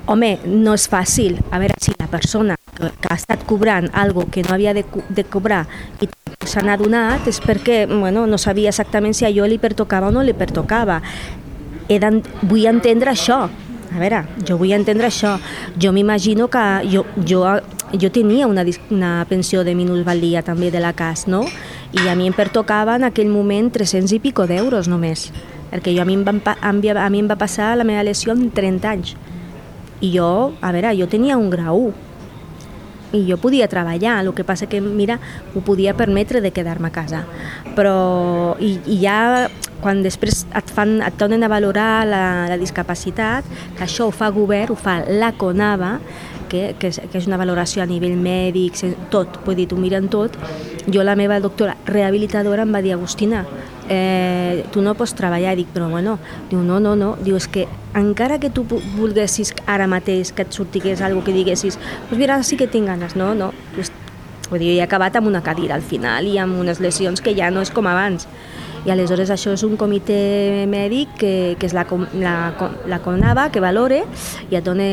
Home, 0.05 0.35
no 0.45 0.75
és 0.77 0.85
fàcil. 0.91 1.39
A 1.49 1.57
veure, 1.61 1.73
si 1.81 1.93
la 1.97 2.07
persona 2.11 2.57
que, 2.75 2.91
que 3.01 3.09
ha 3.09 3.17
estat 3.17 3.45
cobrant 3.49 3.89
algo 3.93 4.27
que 4.29 4.43
no 4.45 4.53
havia 4.53 4.75
de, 4.77 4.85
de 5.09 5.23
cobrar 5.25 5.65
i 6.01 6.09
se 6.45 6.61
n'ha 6.61 6.75
donat 6.77 7.25
és 7.27 7.39
perquè 7.41 7.85
bueno, 7.89 8.27
no 8.29 8.37
sabia 8.37 8.69
exactament 8.69 9.15
si 9.17 9.25
allò 9.25 9.47
li 9.49 9.57
pertocava 9.57 10.11
o 10.11 10.13
no 10.13 10.21
li 10.21 10.35
pertocava. 10.37 11.01
He 11.89 11.99
vull 11.99 12.67
entendre 12.69 13.13
això. 13.13 13.45
A 13.95 13.99
veure, 14.01 14.25
jo 14.45 14.59
vull 14.59 14.75
entendre 14.75 15.09
això. 15.09 15.37
Jo 15.81 15.93
m'imagino 15.95 16.49
que 16.53 16.63
jo, 16.91 17.05
jo, 17.25 17.41
jo 17.93 18.11
tenia 18.11 18.45
una, 18.47 18.65
una 18.91 19.11
pensió 19.29 19.63
de 19.63 19.73
minusvalia 19.73 20.43
també 20.43 20.69
de 20.69 20.81
la 20.83 20.93
CAS, 20.93 21.25
no? 21.27 21.45
I 21.95 22.09
a 22.09 22.15
mi 22.15 22.27
em 22.27 22.33
pertocava 22.35 22.97
en 22.99 23.05
aquell 23.07 23.31
moment 23.31 23.71
300 23.71 24.17
i 24.17 24.19
pico 24.19 24.45
d'euros 24.45 24.89
només. 24.91 25.31
Perquè 25.71 25.95
jo, 25.95 26.03
a, 26.03 26.05
mi 26.05 26.17
em 26.17 26.25
van, 26.27 26.41
a 26.45 27.09
mi 27.09 27.23
em 27.23 27.29
va 27.29 27.39
passar 27.39 27.73
la 27.77 27.87
meva 27.87 28.03
lesió 28.03 28.35
en 28.35 28.51
30 28.51 28.91
anys. 28.91 29.15
I 30.01 30.11
jo, 30.17 30.53
a 30.61 30.73
veure, 30.75 30.95
jo 30.97 31.07
tenia 31.11 31.37
un 31.39 31.49
grau 31.53 31.91
i 33.15 33.21
jo 33.29 33.37
podia 33.39 33.69
treballar, 33.71 34.17
el 34.19 34.33
que 34.35 34.43
passa 34.43 34.67
que, 34.67 34.81
mira, 34.81 35.19
ho 35.55 35.61
podia 35.63 35.93
permetre 35.95 36.41
de 36.43 36.51
quedar-me 36.51 36.89
a 36.89 36.95
casa. 36.95 37.23
Però, 37.77 38.57
i, 38.59 38.75
i 38.91 38.99
ja 39.03 39.47
quan 39.85 40.01
després 40.03 40.45
et, 40.55 40.71
fan, 40.73 40.97
et 41.05 41.17
donen 41.19 41.45
a 41.45 41.51
valorar 41.51 42.05
la, 42.09 42.23
la 42.49 42.57
discapacitat, 42.59 43.47
que 43.77 43.85
això 43.85 44.09
ho 44.09 44.15
fa 44.15 44.31
govern, 44.33 44.73
ho 44.73 44.79
fa 44.79 45.01
la 45.07 45.31
CONAVA, 45.37 45.91
que, 46.55 46.75
que, 46.79 46.91
és, 46.93 46.99
que 47.11 47.19
és 47.19 47.27
una 47.27 47.39
valoració 47.41 47.83
a 47.83 47.89
nivell 47.89 48.15
mèdic, 48.19 48.79
tot, 49.13 49.41
vull 49.45 49.57
dir, 49.59 49.67
t'ho 49.71 49.79
miren 49.79 50.07
tot. 50.11 50.37
Jo, 50.85 51.03
la 51.03 51.17
meva 51.19 51.41
doctora 51.43 51.75
rehabilitadora 51.89 52.63
em 52.63 52.73
va 52.75 52.81
dir, 52.85 52.93
Agustina, 52.95 53.43
eh, 53.89 54.63
tu 54.71 54.83
no 54.85 54.95
pots 54.95 55.15
treballar. 55.17 55.55
Dic, 55.59 55.71
però 55.73 55.89
bueno, 55.91 56.17
diu, 56.51 56.61
no, 56.63 56.79
no, 56.79 56.95
no. 56.95 57.15
Diu, 57.21 57.35
és 57.39 57.49
que 57.51 57.67
encara 57.97 58.39
que 58.39 58.51
tu 58.53 58.65
volguessis 58.69 59.53
ara 59.65 59.89
mateix 59.91 60.31
que 60.35 60.45
et 60.45 60.55
sortigués 60.55 61.03
algo 61.05 61.23
que 61.25 61.35
diguessis, 61.35 61.79
pues 62.09 62.19
mira, 62.19 62.41
sí 62.43 62.57
que 62.57 62.69
tinc 62.71 62.87
ganes, 62.91 63.17
no, 63.19 63.33
no. 63.35 63.51
Pues, 63.75 63.91
vull 64.49 64.61
dir, 64.61 64.75
he 64.77 64.83
acabat 64.85 65.17
amb 65.17 65.27
una 65.27 65.43
cadira 65.43 65.75
al 65.75 65.83
final 65.83 66.29
i 66.29 66.37
amb 66.39 66.59
unes 66.61 66.79
lesions 66.79 67.21
que 67.21 67.35
ja 67.35 67.51
no 67.51 67.65
és 67.65 67.73
com 67.73 67.87
abans. 67.89 68.29
I 68.85 68.91
aleshores 68.93 69.31
això 69.33 69.55
és 69.55 69.63
un 69.65 69.73
comitè 69.81 70.65
mèdic 70.69 71.15
que, 71.17 71.33
que 71.57 71.65
és 71.65 71.73
la, 71.73 71.87
la, 72.21 72.35
la 72.85 72.99
CONAVA 73.01 73.47
que 73.53 73.63
valore 73.63 74.03
i 74.51 74.57
et 74.57 74.65
dona 74.65 74.85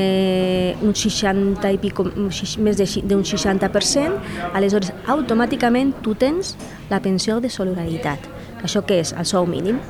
un 0.80 0.94
60 0.96 1.72
i 1.76 1.80
pico, 1.82 2.06
més 2.16 2.80
d'un 3.04 3.24
60%, 3.28 4.22
aleshores 4.56 4.94
automàticament 5.12 5.92
tu 6.04 6.16
tens 6.16 6.54
la 6.88 7.02
pensió 7.04 7.36
de 7.44 7.50
solidaritat. 7.52 8.24
Això 8.64 8.80
què 8.86 9.02
és? 9.02 9.12
El 9.12 9.28
sou 9.28 9.44
mínim. 9.44 9.80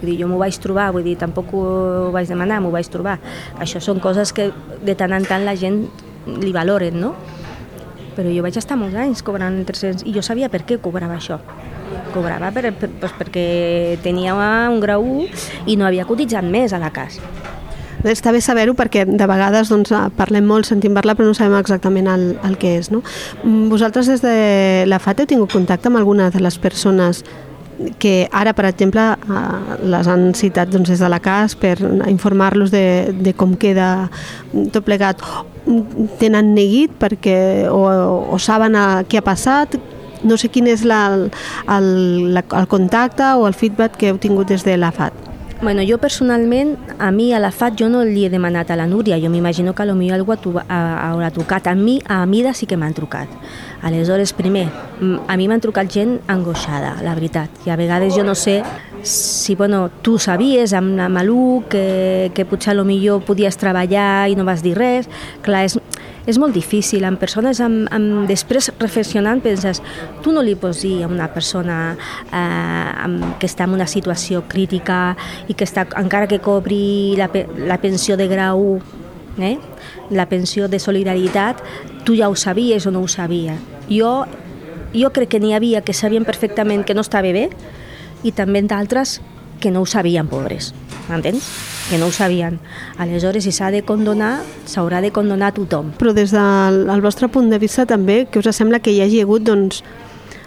Vull 0.00 0.10
dir, 0.10 0.16
jo 0.18 0.26
m'ho 0.28 0.40
vaig 0.40 0.58
trobar, 0.60 0.90
vull 0.92 1.06
dir, 1.06 1.14
tampoc 1.20 1.54
ho 1.54 2.10
vaig 2.12 2.26
demanar, 2.28 2.58
m'ho 2.64 2.72
vaig 2.74 2.90
trobar. 2.90 3.20
Això 3.62 3.78
són 3.80 4.02
coses 4.02 4.34
que 4.34 4.50
de 4.82 4.96
tant 4.98 5.14
en 5.14 5.28
tant 5.28 5.46
la 5.46 5.54
gent 5.54 5.84
li 6.42 6.50
valoren, 6.56 6.98
no? 6.98 7.14
Però 8.18 8.26
jo 8.30 8.42
vaig 8.42 8.58
estar 8.58 8.78
molts 8.80 8.98
anys 8.98 9.22
cobrant 9.22 9.62
300 9.68 10.02
i 10.08 10.16
jo 10.16 10.22
sabia 10.22 10.50
per 10.50 10.64
què 10.66 10.80
cobrava 10.82 11.16
això. 11.20 11.38
Cobrava 12.14 12.52
per, 12.54 12.70
per, 12.78 12.90
pues 13.00 13.14
perquè 13.18 13.46
tenia 14.04 14.36
un 14.70 14.80
grau 14.82 15.02
1 15.02 15.66
i 15.66 15.76
no 15.76 15.88
havia 15.88 16.06
cotitzat 16.06 16.46
més 16.46 16.72
a 16.72 16.82
la 16.82 16.92
casa. 16.94 17.22
Està 18.04 18.34
bé 18.36 18.42
saber-ho 18.44 18.74
perquè 18.76 19.06
de 19.08 19.26
vegades 19.26 19.70
doncs, 19.72 19.92
parlem 20.18 20.44
molt, 20.44 20.68
sentim 20.68 20.92
parlar, 20.96 21.14
però 21.16 21.30
no 21.30 21.36
sabem 21.36 21.56
exactament 21.56 22.10
el, 22.12 22.26
el 22.44 22.58
que 22.60 22.74
és. 22.76 22.90
No? 22.92 23.00
Vosaltres 23.70 24.10
des 24.12 24.20
de 24.20 24.84
la 24.90 25.00
FAT 25.00 25.24
heu 25.24 25.30
tingut 25.30 25.54
contacte 25.56 25.88
amb 25.88 26.02
alguna 26.02 26.28
de 26.30 26.42
les 26.44 26.58
persones 26.60 27.24
que 27.98 28.28
ara, 28.30 28.52
per 28.54 28.66
exemple, 28.68 29.02
les 29.82 30.08
han 30.08 30.28
citat 30.36 30.70
doncs, 30.70 30.92
des 30.92 31.00
de 31.00 31.08
la 31.10 31.18
CAS 31.24 31.56
per 31.58 31.78
informar-los 31.80 32.70
de, 32.70 33.14
de 33.16 33.34
com 33.34 33.56
queda 33.58 34.10
tot 34.72 34.84
plegat. 34.86 35.24
Tenen 36.20 36.52
neguit 36.54 36.92
perquè, 37.00 37.66
o, 37.72 37.82
o 38.30 38.38
saben 38.38 38.76
a, 38.78 38.86
què 39.08 39.18
ha 39.18 39.26
passat? 39.26 39.78
No 40.24 40.38
sé 40.40 40.48
quin 40.48 40.66
és 40.70 40.84
la, 40.88 41.04
el, 41.12 41.28
el, 41.76 42.42
el 42.42 42.66
contacte 42.68 43.34
o 43.36 43.46
el 43.46 43.54
feedback 43.54 44.00
que 44.00 44.10
heu 44.12 44.18
tingut 44.18 44.48
des 44.50 44.64
de 44.64 44.76
la 44.80 44.92
FAT. 44.94 45.34
Bueno, 45.64 45.80
jo 45.88 45.96
personalment, 45.96 46.76
a 46.98 47.10
mi 47.10 47.32
a 47.32 47.38
la 47.38 47.48
FAT 47.52 47.78
jo 47.78 47.86
no 47.88 48.02
li 48.04 48.26
he 48.26 48.30
demanat 48.30 48.68
a 48.70 48.76
la 48.76 48.84
Núria, 48.86 49.16
jo 49.22 49.30
m'imagino 49.32 49.72
que 49.72 49.86
potser 49.86 50.10
algú 50.12 50.34
haurà 50.68 51.30
trucat. 51.32 51.68
A 51.70 51.74
mi, 51.74 52.00
a 52.04 52.26
Mida 52.26 52.52
sí 52.52 52.66
que 52.66 52.76
m'han 52.76 52.92
trucat. 52.92 53.30
Aleshores, 53.80 54.34
primer, 54.34 54.66
a 55.00 55.36
mi 55.36 55.48
m'han 55.48 55.62
trucat 55.64 55.88
gent 55.88 56.18
angoixada, 56.28 56.98
la 57.00 57.14
veritat, 57.14 57.64
i 57.64 57.70
a 57.70 57.78
vegades 57.80 58.12
jo 58.16 58.24
no 58.24 58.34
sé 58.34 58.62
si 59.04 59.54
bueno, 59.54 59.90
tu 60.02 60.18
sabies 60.18 60.72
amb 60.72 60.96
la 60.98 61.08
Malú 61.08 61.62
que, 61.70 62.30
que 62.34 62.44
potser 62.44 62.72
a 62.72 62.74
lo 62.74 62.84
podies 63.24 63.56
treballar 63.60 64.28
i 64.28 64.36
no 64.36 64.44
vas 64.44 64.62
dir 64.64 64.74
res. 64.76 65.08
Clar, 65.44 65.64
és, 65.68 65.78
és 66.26 66.38
molt 66.40 66.54
difícil. 66.56 67.04
Amb 67.04 67.20
persones, 67.20 67.60
amb, 67.64 67.88
amb, 67.94 68.24
després 68.28 68.70
reflexionant, 68.80 69.42
penses, 69.44 69.82
tu 70.24 70.32
no 70.32 70.42
li 70.44 70.56
pots 70.58 70.82
dir 70.84 71.02
a 71.04 71.10
una 71.10 71.28
persona 71.34 71.78
eh, 71.94 72.38
amb, 72.38 73.36
que 73.40 73.48
està 73.50 73.68
en 73.68 73.76
una 73.76 73.88
situació 73.90 74.44
crítica 74.48 75.16
i 75.48 75.54
que 75.54 75.66
està, 75.68 75.86
encara 76.00 76.28
que 76.30 76.40
cobri 76.44 77.14
la, 77.20 77.30
la 77.68 77.78
pensió 77.82 78.16
de 78.20 78.28
grau, 78.30 78.78
eh, 79.38 79.56
la 80.10 80.28
pensió 80.30 80.68
de 80.68 80.80
solidaritat, 80.80 81.62
tu 82.04 82.16
ja 82.16 82.28
ho 82.28 82.36
sabies 82.36 82.86
o 82.86 82.94
no 82.94 83.04
ho 83.04 83.08
sabia. 83.08 83.58
Jo, 83.90 84.24
jo 84.94 85.12
crec 85.12 85.34
que 85.34 85.42
n'hi 85.42 85.54
havia 85.54 85.84
que 85.84 85.96
sabien 85.96 86.24
perfectament 86.24 86.84
que 86.84 86.94
no 86.96 87.04
estava 87.04 87.32
bé 87.34 87.48
i 88.24 88.32
també 88.32 88.62
d'altres 88.62 89.20
que 89.60 89.70
no 89.70 89.84
ho 89.84 89.86
sabien, 89.86 90.28
pobres. 90.28 90.72
M'entens? 91.08 91.50
Que 91.90 91.98
no 91.98 92.08
ho 92.08 92.12
sabien. 92.12 92.58
Aleshores, 92.98 93.44
si 93.44 93.52
s'ha 93.52 93.70
de 93.70 93.82
condonar, 93.84 94.38
s'haurà 94.66 95.02
de 95.04 95.12
condonar 95.12 95.52
a 95.52 95.56
tothom. 95.56 95.92
Però 96.00 96.14
des 96.16 96.32
del 96.32 97.04
vostre 97.04 97.28
punt 97.28 97.50
de 97.52 97.60
vista 97.60 97.86
també, 97.86 98.24
que 98.30 98.40
us 98.40 98.48
sembla 98.56 98.80
que 98.80 98.94
hi 98.94 99.02
hagi 99.04 99.20
hagut 99.24 99.44
doncs, 99.44 99.82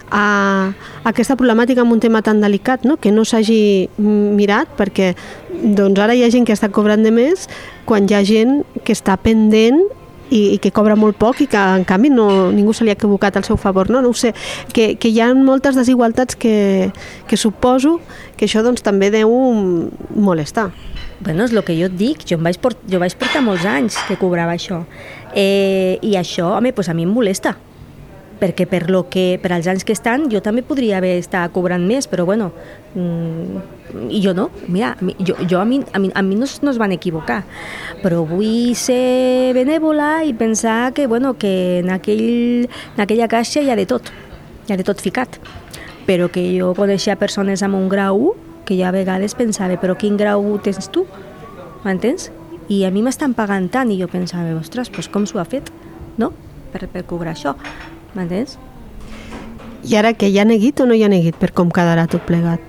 a 0.10 0.72
aquesta 1.04 1.36
problemàtica 1.36 1.84
amb 1.84 1.92
un 1.92 2.00
tema 2.00 2.22
tan 2.24 2.42
delicat, 2.42 2.86
no? 2.88 2.98
que 2.98 3.12
no 3.12 3.26
s'hagi 3.28 3.90
mirat, 4.00 4.72
perquè 4.80 5.14
doncs 5.52 6.00
ara 6.00 6.16
hi 6.16 6.24
ha 6.24 6.32
gent 6.32 6.48
que 6.48 6.56
està 6.56 6.70
cobrant 6.72 7.04
de 7.04 7.12
més 7.12 7.48
quan 7.86 8.08
hi 8.08 8.16
ha 8.16 8.24
gent 8.24 8.62
que 8.84 8.96
està 8.96 9.18
pendent 9.20 9.82
i, 10.30 10.56
i 10.56 10.58
que 10.64 10.72
cobra 10.76 10.98
molt 11.00 11.18
poc 11.20 11.42
i 11.44 11.48
que 11.52 11.58
en 11.58 11.86
canvi 11.88 12.12
no, 12.14 12.52
ningú 12.56 12.74
se 12.74 12.86
li 12.86 12.94
ha 12.94 12.98
equivocat 12.98 13.38
al 13.38 13.46
seu 13.48 13.58
favor 13.58 13.92
no, 13.92 14.02
no 14.02 14.12
ho 14.12 14.18
sé, 14.18 14.34
que, 14.74 14.96
que 14.96 15.12
hi 15.12 15.22
ha 15.22 15.32
moltes 15.36 15.78
desigualtats 15.80 16.36
que, 16.40 16.92
que 17.28 17.38
suposo 17.38 17.98
que 18.38 18.46
això 18.48 18.62
doncs 18.66 18.84
també 18.86 19.10
deu 19.10 19.32
molestar. 20.14 20.70
Bueno, 21.20 21.48
és 21.48 21.54
el 21.56 21.64
que 21.66 21.74
jo 21.74 21.88
et 21.90 21.96
dic, 21.98 22.22
jo, 22.30 22.38
em 22.38 22.46
vaig, 22.46 22.60
port, 22.62 22.78
jo 22.86 23.00
vaig 23.02 23.16
portar 23.18 23.42
molts 23.42 23.66
anys 23.66 23.98
que 24.06 24.20
cobrava 24.22 24.54
això. 24.54 24.84
Eh, 25.34 25.98
i 26.06 26.14
això, 26.20 26.52
home, 26.60 26.76
pues 26.78 26.92
a 26.92 26.94
mi 26.94 27.08
em 27.08 27.14
molesta 27.14 27.56
perquè 28.40 28.68
per, 28.70 28.88
lo 28.90 29.06
que, 29.10 29.40
per 29.42 29.52
als 29.56 29.68
anys 29.70 29.86
que 29.88 29.96
estan 29.96 30.28
jo 30.32 30.42
també 30.44 30.64
podria 30.66 31.00
haver 31.00 31.16
estat 31.20 31.52
cobrant 31.56 31.84
més, 31.88 32.08
però 32.10 32.26
bueno, 32.26 32.52
mm, 32.94 34.10
i 34.14 34.22
jo 34.24 34.34
no, 34.38 34.50
mira, 34.68 34.96
jo, 35.20 35.36
jo 35.50 35.60
a, 35.60 35.66
mi, 35.66 35.82
a, 35.94 36.00
mi, 36.00 36.12
a 36.14 36.22
mi 36.22 36.36
no, 36.36 36.48
no 36.62 36.72
es 36.72 36.80
van 36.82 36.94
equivocar, 36.96 37.44
però 38.04 38.24
vull 38.28 38.76
ser 38.78 39.54
benèvola 39.58 40.24
i 40.28 40.34
pensar 40.38 40.94
que, 40.94 41.08
bueno, 41.08 41.36
que 41.40 41.82
en, 41.82 41.92
aquell, 41.94 42.68
en 42.96 43.06
aquella 43.06 43.30
caixa 43.32 43.64
hi 43.64 43.72
ha 43.72 43.80
de 43.80 43.88
tot, 43.90 44.12
hi 44.68 44.74
ha 44.74 44.80
de 44.80 44.88
tot 44.88 45.02
ficat, 45.02 45.40
però 46.08 46.30
que 46.32 46.44
jo 46.56 46.74
coneixia 46.78 47.18
persones 47.20 47.64
amb 47.64 47.80
un 47.80 47.90
grau 47.92 48.36
que 48.68 48.78
ja 48.80 48.90
a 48.90 48.96
vegades 48.96 49.36
pensava, 49.40 49.80
però 49.80 49.96
quin 50.00 50.18
grau 50.20 50.58
tens 50.64 50.92
tu? 50.92 51.06
M'entens? 51.86 52.32
I 52.68 52.84
a 52.84 52.92
mi 52.92 53.04
m'estan 53.04 53.32
pagant 53.36 53.70
tant 53.72 53.92
i 53.94 54.00
jo 54.00 54.10
pensava, 54.12 54.52
ostres, 54.60 54.92
doncs 54.92 55.08
com 55.12 55.28
s'ho 55.28 55.40
ha 55.40 55.48
fet? 55.48 55.72
No? 56.20 56.34
Per, 56.74 56.84
per 56.92 57.06
cobrar 57.08 57.32
això. 57.32 57.56
M'entens? 58.16 58.58
I 59.88 59.96
ara 60.00 60.14
que 60.14 60.30
hi 60.30 60.40
ha 60.40 60.46
neguit 60.48 60.80
o 60.82 60.88
no 60.88 60.96
hi 60.96 61.04
ha 61.06 61.12
neguit 61.12 61.38
per 61.40 61.52
com 61.56 61.72
quedarà 61.74 62.08
tot 62.12 62.26
plegat? 62.28 62.64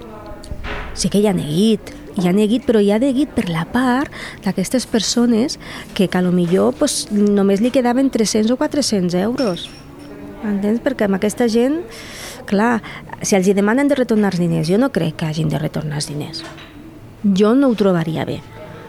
Sí 0.99 1.11
que 1.11 1.23
hi 1.23 1.29
ha 1.31 1.35
neguit, 1.35 1.93
hi 2.19 2.27
ha 2.27 2.35
neguit, 2.35 2.65
però 2.67 2.83
hi 2.83 2.91
ha 2.93 2.99
neguit 2.99 3.31
per 3.35 3.47
la 3.51 3.65
part 3.71 4.13
d'aquestes 4.45 4.87
persones 4.91 5.59
que, 5.95 6.09
que 6.09 6.19
a 6.19 6.23
lo 6.23 6.33
millor 6.35 6.75
pues, 6.79 7.07
només 7.13 7.63
li 7.63 7.71
quedaven 7.75 8.11
300 8.11 8.51
o 8.55 8.59
400 8.59 9.15
euros. 9.23 9.69
Entens? 10.47 10.83
Perquè 10.83 11.07
amb 11.07 11.19
aquesta 11.19 11.49
gent, 11.51 11.81
clar, 12.47 12.79
si 13.23 13.39
els 13.39 13.51
demanen 13.55 13.91
de 13.91 13.99
retornar 13.99 14.35
els 14.35 14.43
diners, 14.43 14.69
jo 14.71 14.79
no 14.79 14.93
crec 14.95 15.19
que 15.19 15.31
hagin 15.31 15.51
de 15.51 15.59
retornar 15.63 16.03
els 16.03 16.11
diners. 16.11 16.45
Jo 17.35 17.55
no 17.59 17.71
ho 17.71 17.79
trobaria 17.79 18.27
bé 18.29 18.39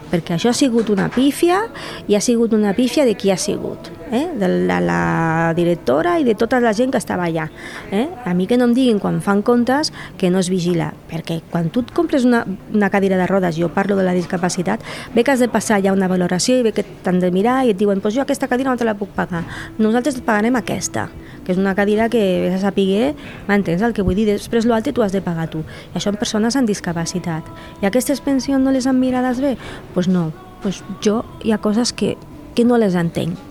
perquè 0.10 0.36
això 0.36 0.50
ha 0.50 0.58
sigut 0.58 0.90
una 0.90 1.08
pífia 1.14 1.64
i 2.10 2.16
ha 2.18 2.22
sigut 2.22 2.54
una 2.58 2.74
pífia 2.74 3.06
de 3.06 3.14
qui 3.14 3.30
ha 3.30 3.38
sigut, 3.38 3.92
eh? 4.12 4.30
de 4.36 4.48
la, 4.68 4.80
la 4.82 5.54
directora 5.56 6.18
i 6.20 6.26
de 6.28 6.36
tota 6.36 6.60
la 6.60 6.74
gent 6.74 6.92
que 6.92 7.00
estava 7.02 7.28
allà. 7.28 7.50
Eh? 7.92 8.08
A 8.26 8.34
mi 8.34 8.48
que 8.48 8.58
no 8.58 8.70
em 8.70 8.76
diguin 8.76 9.00
quan 9.00 9.22
fan 9.22 9.42
comptes 9.42 9.94
que 10.18 10.30
no 10.30 10.40
es 10.40 10.50
vigila, 10.50 10.92
perquè 11.10 11.40
quan 11.52 11.70
tu 11.74 11.84
et 11.86 11.94
compres 11.96 12.26
una, 12.26 12.46
una 12.74 12.90
cadira 12.90 13.18
de 13.18 13.28
rodes, 13.28 13.58
jo 13.58 13.70
parlo 13.74 13.96
de 13.96 14.06
la 14.08 14.14
discapacitat, 14.18 14.84
ve 15.16 15.24
que 15.24 15.32
has 15.32 15.40
de 15.40 15.50
passar 15.50 15.82
ja 15.84 15.94
una 15.94 16.08
valoració 16.08 16.60
i 16.60 16.66
ve 16.66 16.74
que 16.74 16.86
t'han 17.04 17.20
de 17.20 17.32
mirar 17.32 17.64
i 17.66 17.74
et 17.74 17.80
diuen 17.80 18.02
pues 18.02 18.16
jo 18.16 18.24
aquesta 18.26 18.50
cadira 18.50 18.72
no 18.72 18.78
te 18.78 18.88
la 18.88 18.98
puc 18.98 19.14
pagar, 19.16 19.44
nosaltres 19.78 20.20
et 20.20 20.26
pagarem 20.26 20.56
aquesta, 20.60 21.10
que 21.46 21.54
és 21.54 21.60
una 21.62 21.76
cadira 21.76 22.10
que 22.10 22.22
vés 22.46 22.56
a 22.58 22.62
saber, 22.62 23.16
m'entens 23.48 23.82
el 23.86 23.96
que 23.98 24.06
vull 24.06 24.18
dir? 24.18 24.28
Després 24.30 24.68
l'altre 24.70 24.94
tu 24.94 25.06
has 25.06 25.16
de 25.16 25.22
pagar 25.26 25.50
tu. 25.50 25.64
I 25.94 26.00
això 26.00 26.14
en 26.14 26.20
persones 26.22 26.56
amb 26.60 26.70
discapacitat. 26.70 27.48
I 27.82 27.90
aquestes 27.90 28.22
pensions 28.22 28.64
no 28.64 28.74
les 28.76 28.88
han 28.88 29.00
mirades 29.00 29.42
bé? 29.42 29.56
Doncs 29.58 29.94
pues 29.94 30.08
no. 30.08 30.30
Pues 30.62 30.84
jo 31.02 31.24
hi 31.44 31.54
ha 31.54 31.62
coses 31.64 31.94
que, 31.94 32.18
que 32.56 32.66
no 32.68 32.78
les 32.78 32.96
entenc. 33.00 33.49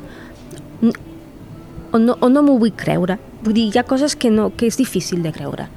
O 0.83 1.99
no, 1.99 2.19
o 2.21 2.29
no 2.29 2.43
m'ho 2.45 2.59
vull 2.61 2.75
creure. 2.77 3.19
Vull 3.43 3.55
dir, 3.57 3.69
hi 3.73 3.79
ha 3.81 3.87
coses 3.88 4.17
que, 4.17 4.31
no, 4.31 4.51
que 4.57 4.69
és 4.69 4.77
difícil 4.77 5.23
de 5.25 5.33
creure 5.33 5.69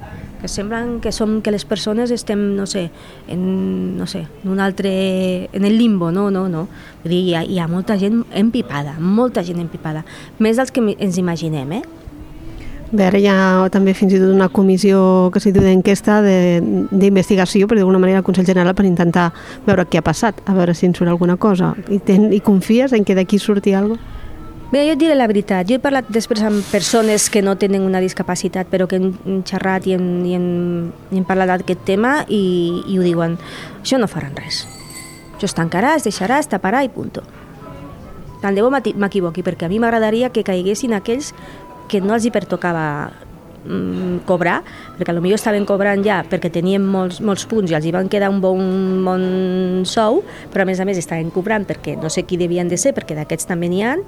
que 0.42 0.48
semblen 0.48 0.98
que 1.00 1.12
som 1.14 1.38
que 1.40 1.52
les 1.54 1.64
persones 1.64 2.10
estem, 2.10 2.56
no 2.58 2.66
sé, 2.66 2.90
en, 3.30 3.96
no 3.96 4.08
sé, 4.10 4.26
en 4.42 4.50
un 4.50 4.58
altre, 4.58 5.48
en 5.52 5.64
el 5.64 5.78
limbo, 5.78 6.10
no, 6.10 6.32
no, 6.34 6.48
no. 6.50 6.66
Vull 7.04 7.14
dir, 7.14 7.20
hi 7.22 7.34
ha, 7.38 7.42
hi 7.46 7.60
ha 7.62 7.68
molta 7.70 7.94
gent 7.96 8.24
empipada, 8.34 8.96
molta 8.98 9.44
gent 9.46 9.62
empipada, 9.62 10.02
més 10.42 10.58
dels 10.58 10.74
que 10.74 10.82
ens 10.98 11.20
imaginem, 11.22 11.76
eh? 11.78 11.82
Bé, 12.90 13.06
ara 13.06 13.20
hi 13.22 13.28
ha 13.30 13.36
també 13.72 13.94
fins 13.96 14.12
i 14.12 14.18
tot 14.20 14.34
una 14.34 14.50
comissió 14.52 15.30
que 15.32 15.40
s'hi 15.40 15.54
diu 15.54 15.62
d'enquesta 15.64 16.18
d'investigació, 16.26 17.70
però 17.70 17.78
d'alguna 17.78 18.02
manera 18.02 18.20
el 18.20 18.26
Consell 18.26 18.44
General 18.50 18.74
per 18.74 18.84
intentar 18.84 19.30
veure 19.64 19.86
què 19.86 20.02
ha 20.02 20.04
passat, 20.04 20.42
a 20.44 20.58
veure 20.58 20.74
si 20.74 20.90
en 20.90 20.98
surt 20.98 21.08
alguna 21.08 21.38
cosa. 21.38 21.70
I, 21.86 22.02
ten, 22.02 22.32
i 22.34 22.42
confies 22.42 22.92
en 22.98 23.06
que 23.06 23.14
d'aquí 23.16 23.38
surti 23.38 23.78
alguna 23.78 24.02
cosa? 24.02 24.21
Bé, 24.72 24.86
jo 24.86 24.94
et 24.94 25.00
diré 25.02 25.12
la 25.12 25.26
veritat. 25.28 25.66
Jo 25.68 25.76
he 25.76 25.82
parlat 25.84 26.06
després 26.08 26.40
amb 26.48 26.64
persones 26.72 27.26
que 27.28 27.42
no 27.44 27.58
tenen 27.60 27.82
una 27.84 28.00
discapacitat, 28.00 28.70
però 28.72 28.86
que 28.88 28.96
han 28.96 29.42
xerrat 29.44 29.84
i 29.84 29.92
han, 29.92 30.06
i 30.24 30.32
han, 30.32 30.46
i 31.12 31.18
han 31.20 31.26
parlat 31.28 31.50
d'aquest 31.50 31.82
tema 31.84 32.12
i, 32.24 32.80
i 32.88 32.96
ho 32.96 33.04
diuen. 33.04 33.34
Això 33.82 34.00
no 34.00 34.08
faran 34.08 34.32
res. 34.40 34.62
Això 35.34 35.50
es 35.50 35.56
tancarà, 35.58 35.90
es 36.00 36.06
deixarà, 36.08 36.38
es 36.40 36.48
taparà 36.48 36.80
i 36.86 36.88
punt. 36.88 37.18
Tant 38.40 38.56
de 38.56 38.64
bo 38.64 38.70
m'equivoqui, 38.72 39.44
perquè 39.44 39.68
a 39.68 39.68
mi 39.68 39.82
m'agradaria 39.82 40.32
que 40.32 40.46
caiguessin 40.46 40.96
aquells 40.96 41.34
que 41.92 42.00
no 42.00 42.16
els 42.16 42.24
hi 42.24 42.32
pertocava 42.32 42.86
mm, 43.66 44.24
cobrar, 44.24 44.62
perquè 44.96 45.12
potser 45.18 45.36
estaven 45.36 45.68
cobrant 45.68 46.00
ja 46.06 46.22
perquè 46.24 46.48
tenien 46.48 46.80
molts, 46.80 47.20
molts 47.20 47.44
punts 47.50 47.68
i 47.68 47.76
els 47.76 47.84
hi 47.84 47.92
van 47.92 48.08
quedar 48.08 48.32
un 48.32 48.40
bon, 48.40 48.64
bon 49.04 49.84
sou, 49.84 50.22
però 50.48 50.64
a 50.64 50.70
més 50.72 50.80
a 50.80 50.88
més 50.88 50.96
estaven 50.96 51.28
cobrant 51.28 51.68
perquè 51.68 51.98
no 52.00 52.08
sé 52.08 52.24
qui 52.24 52.40
devien 52.40 52.72
de 52.72 52.80
ser, 52.80 52.96
perquè 52.96 53.18
d'aquests 53.20 53.52
també 53.52 53.68
n'hi 53.68 53.84
han, 53.84 54.06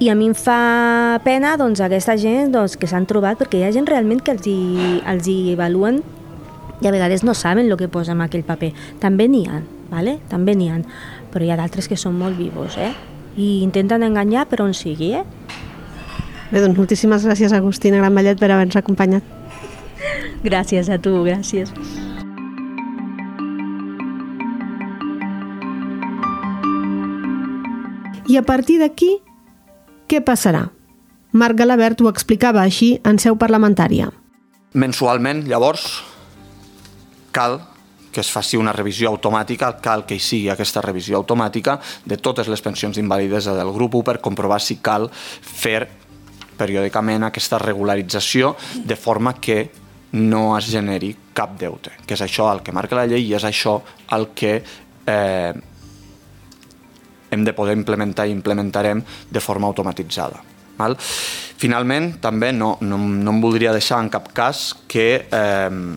i 0.00 0.08
a 0.08 0.14
mi 0.16 0.30
em 0.30 0.34
fa 0.34 1.20
pena 1.24 1.58
doncs, 1.60 1.82
aquesta 1.84 2.16
gent 2.16 2.54
doncs, 2.54 2.78
que 2.80 2.88
s'han 2.88 3.04
trobat, 3.06 3.36
perquè 3.36 3.60
hi 3.60 3.66
ha 3.68 3.74
gent 3.74 3.86
realment 3.88 4.22
que 4.24 4.32
els 4.32 4.48
hi, 4.48 4.56
els 5.04 5.28
hi 5.28 5.52
evaluen 5.52 6.00
i 6.80 6.88
a 6.88 6.92
vegades 6.94 7.20
no 7.22 7.34
saben 7.36 7.68
el 7.68 7.76
que 7.76 7.90
posa 7.92 8.16
en 8.16 8.24
aquell 8.24 8.46
paper. 8.48 8.72
També 9.02 9.28
n'hi 9.28 9.44
ha, 9.44 9.60
¿vale? 9.92 10.16
també 10.32 10.56
n'hi 10.56 10.70
ha, 10.72 10.80
però 11.30 11.44
hi 11.44 11.52
ha 11.52 11.60
d'altres 11.60 11.86
que 11.86 12.00
són 12.00 12.16
molt 12.16 12.40
vivos, 12.40 12.80
eh? 12.80 12.94
i 13.36 13.60
intenten 13.62 14.02
enganyar 14.02 14.48
per 14.48 14.62
on 14.64 14.72
sigui, 14.74 15.12
eh? 15.20 15.24
Bé, 16.50 16.58
doncs 16.58 16.80
moltíssimes 16.80 17.28
gràcies, 17.28 17.52
Agustina 17.54 18.00
Granvallet, 18.00 18.40
per 18.40 18.50
haver-nos 18.50 18.80
acompanyat. 18.80 19.22
Gràcies 20.42 20.88
a 20.88 20.96
tu, 20.98 21.12
gràcies. 21.28 21.70
I 28.30 28.38
a 28.38 28.42
partir 28.46 28.80
d'aquí, 28.80 29.18
què 30.10 30.18
passarà? 30.26 30.64
Marc 31.30 31.60
Galabert 31.60 32.00
ho 32.02 32.10
explicava 32.10 32.64
així 32.64 32.96
en 33.06 33.20
seu 33.22 33.36
parlamentària. 33.38 34.08
Mensualment, 34.74 35.44
llavors, 35.46 35.84
cal 37.30 37.60
que 38.10 38.22
es 38.24 38.30
faci 38.34 38.58
una 38.58 38.72
revisió 38.74 39.12
automàtica, 39.12 39.76
cal 39.78 40.02
que 40.06 40.18
hi 40.18 40.22
sigui 40.22 40.50
aquesta 40.50 40.82
revisió 40.82 41.20
automàtica 41.20 41.78
de 42.04 42.18
totes 42.18 42.50
les 42.50 42.62
pensions 42.62 42.98
d'invalidesa 42.98 43.54
del 43.54 43.70
grup 43.70 43.94
1 44.00 44.08
per 44.08 44.18
comprovar 44.24 44.58
si 44.58 44.80
cal 44.82 45.06
fer 45.14 45.84
periòdicament 46.58 47.28
aquesta 47.28 47.60
regularització 47.62 48.56
de 48.74 48.98
forma 48.98 49.36
que 49.38 49.62
no 50.18 50.58
es 50.58 50.66
generi 50.74 51.14
cap 51.32 51.54
deute, 51.58 51.94
que 52.02 52.18
és 52.18 52.26
això 52.26 52.50
el 52.50 52.64
que 52.66 52.74
marca 52.74 52.98
la 52.98 53.06
llei 53.06 53.28
i 53.30 53.34
és 53.38 53.46
això 53.46 53.78
el 54.16 54.32
que 54.34 54.56
eh, 54.58 55.52
hem 57.30 57.44
de 57.44 57.54
poder 57.56 57.76
implementar 57.78 58.28
i 58.28 58.34
implementarem 58.34 59.02
de 59.30 59.40
forma 59.40 59.70
automatitzada. 59.70 60.42
Val? 60.80 60.96
Finalment, 61.60 62.14
també 62.24 62.54
no, 62.56 62.76
no, 62.80 62.98
no 62.98 63.34
em 63.34 63.40
voldria 63.42 63.74
deixar 63.76 64.00
en 64.00 64.08
cap 64.12 64.30
cas 64.32 64.70
que 64.88 65.08
eh, 65.28 65.96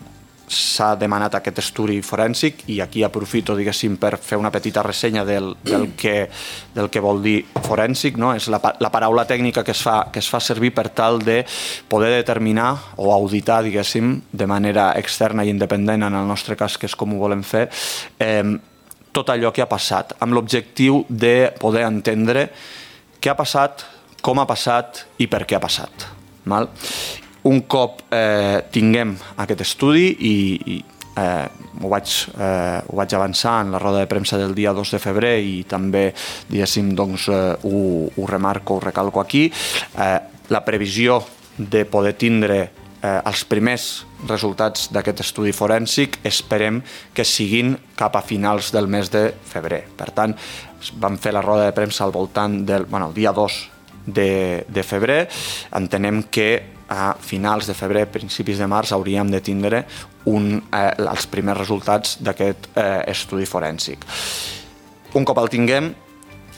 s'ha 0.54 0.90
demanat 1.00 1.38
aquest 1.38 1.60
estudi 1.62 1.96
forènsic 2.04 2.64
i 2.72 2.80
aquí 2.84 3.02
aprofito, 3.04 3.56
diguéssim, 3.56 3.96
per 4.00 4.16
fer 4.20 4.36
una 4.38 4.52
petita 4.52 4.82
ressenya 4.84 5.24
del, 5.24 5.54
del, 5.64 5.88
que, 5.96 6.28
del 6.74 6.90
que 6.92 7.02
vol 7.02 7.22
dir 7.24 7.38
forènsic, 7.64 8.18
no? 8.20 8.34
és 8.36 8.48
la, 8.52 8.60
la 8.80 8.92
paraula 8.92 9.24
tècnica 9.28 9.64
que 9.64 9.72
es, 9.74 9.82
fa, 9.82 10.10
que 10.12 10.20
es 10.20 10.28
fa 10.30 10.40
servir 10.44 10.74
per 10.76 10.90
tal 10.94 11.22
de 11.24 11.40
poder 11.88 12.12
determinar 12.18 12.74
o 13.00 13.10
auditar, 13.14 13.62
diguéssim, 13.64 14.18
de 14.32 14.50
manera 14.50 14.92
externa 15.00 15.44
i 15.44 15.52
independent, 15.54 16.04
en 16.04 16.20
el 16.20 16.28
nostre 16.28 16.58
cas, 16.60 16.78
que 16.78 16.90
és 16.90 16.96
com 16.98 17.14
ho 17.14 17.24
volem 17.24 17.44
fer, 17.46 17.68
eh, 18.20 18.44
tot 19.14 19.30
allò 19.30 19.52
que 19.54 19.62
ha 19.62 19.70
passat, 19.70 20.16
amb 20.20 20.34
l'objectiu 20.36 21.04
de 21.08 21.52
poder 21.60 21.86
entendre 21.86 22.48
què 23.22 23.30
ha 23.32 23.38
passat, 23.38 23.86
com 24.24 24.40
ha 24.40 24.48
passat 24.48 25.04
i 25.22 25.28
per 25.30 25.44
què 25.46 25.56
ha 25.56 25.62
passat. 25.62 26.08
Val? 26.50 26.68
Un 27.48 27.62
cop 27.68 28.02
eh, 28.12 28.64
tinguem 28.72 29.14
aquest 29.44 29.62
estudi 29.64 30.10
i, 30.28 30.36
i 30.74 30.76
eh, 31.20 31.46
ho, 31.80 31.88
vaig, 31.92 32.14
eh, 32.36 32.80
ho 32.88 32.96
vaig 32.96 33.16
avançar 33.16 33.58
en 33.64 33.74
la 33.74 33.80
roda 33.82 34.00
de 34.02 34.10
premsa 34.10 34.38
del 34.40 34.54
dia 34.56 34.72
2 34.76 34.94
de 34.96 35.00
febrer 35.02 35.34
i 35.44 35.56
també, 35.68 36.06
diguéssim, 36.50 36.94
doncs, 36.96 37.28
eh, 37.28 37.42
ho, 37.68 37.82
ho 38.08 38.30
remarco, 38.30 38.78
ho 38.78 38.84
recalco 38.84 39.20
aquí, 39.20 39.46
eh, 39.48 40.18
la 40.48 40.64
previsió 40.64 41.22
de 41.56 41.84
poder 41.84 42.16
tindre 42.18 42.83
eh, 43.04 43.20
els 43.28 43.44
primers 43.48 43.84
resultats 44.28 44.88
d'aquest 44.94 45.20
estudi 45.26 45.52
forènsic 45.52 46.18
esperem 46.24 46.80
que 47.14 47.26
siguin 47.28 47.74
cap 47.98 48.16
a 48.16 48.24
finals 48.24 48.72
del 48.74 48.88
mes 48.88 49.10
de 49.12 49.28
febrer. 49.50 49.84
Per 49.96 50.10
tant, 50.16 50.34
vam 51.00 51.18
fer 51.20 51.34
la 51.34 51.44
roda 51.44 51.68
de 51.68 51.76
premsa 51.76 52.04
al 52.04 52.14
voltant 52.14 52.62
del 52.66 52.86
bueno, 52.88 53.10
el 53.10 53.16
dia 53.16 53.32
2 53.32 53.58
de, 54.06 54.64
de 54.68 54.82
febrer. 54.82 55.26
Entenem 55.76 56.24
que 56.30 56.48
a 56.88 57.14
finals 57.16 57.66
de 57.66 57.74
febrer, 57.74 58.06
principis 58.12 58.60
de 58.60 58.68
març, 58.68 58.92
hauríem 58.92 59.30
de 59.32 59.40
tindre 59.40 59.84
un, 60.28 60.58
eh, 60.72 60.90
els 60.98 61.28
primers 61.32 61.58
resultats 61.58 62.18
d'aquest 62.24 62.68
eh, 62.76 63.04
estudi 63.12 63.48
forènsic. 63.48 64.04
Un 65.14 65.24
cop 65.24 65.38
el 65.40 65.50
tinguem, 65.52 65.92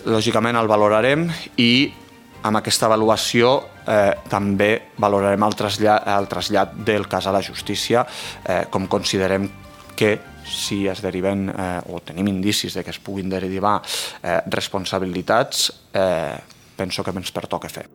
lògicament 0.07 0.59
el 0.59 0.69
valorarem 0.71 1.27
i 1.59 1.93
amb 2.47 2.61
aquesta 2.61 2.87
avaluació 2.87 3.57
eh, 3.87 4.15
també 4.31 4.71
valorarem 5.03 5.43
el 5.47 5.59
trasllat, 5.59 6.07
el 6.17 6.29
trasllat 6.31 6.75
del 6.87 7.09
cas 7.11 7.27
a 7.27 7.35
la 7.35 7.43
justícia, 7.43 8.07
eh, 8.45 8.65
com 8.71 8.87
considerem 8.87 9.49
que 9.97 10.19
si 10.47 10.85
es 10.87 11.03
deriven 11.03 11.49
eh, 11.51 11.81
o 11.91 12.01
tenim 12.07 12.31
indicis 12.31 12.77
de 12.79 12.85
que 12.87 12.95
es 12.95 13.03
puguin 13.03 13.33
derivar 13.33 13.81
eh, 14.23 14.41
responsabilitats, 14.47 15.73
eh, 15.93 16.39
penso 16.77 17.03
que 17.03 17.17
ens 17.17 17.35
pertoca 17.35 17.73
fer. 17.73 17.89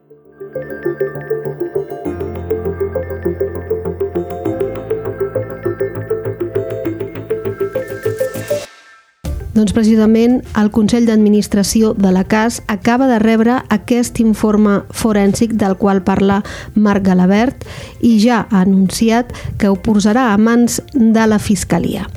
Doncs 9.62 9.76
precisament 9.78 10.40
el 10.58 10.72
Consell 10.74 11.04
d'Administració 11.06 11.92
de 11.94 12.10
la 12.10 12.24
CAS 12.26 12.64
acaba 12.66 13.06
de 13.06 13.20
rebre 13.22 13.60
aquest 13.70 14.18
informe 14.24 14.80
forènsic 14.90 15.54
del 15.62 15.76
qual 15.78 16.00
parla 16.02 16.40
Marc 16.74 17.06
Galabert 17.06 17.68
i 18.02 18.16
ja 18.24 18.40
ha 18.50 18.64
anunciat 18.64 19.30
que 19.62 19.70
ho 19.70 19.78
posarà 19.78 20.32
a 20.32 20.40
mans 20.42 20.80
de 20.96 21.28
la 21.30 21.38
Fiscalia. 21.38 22.08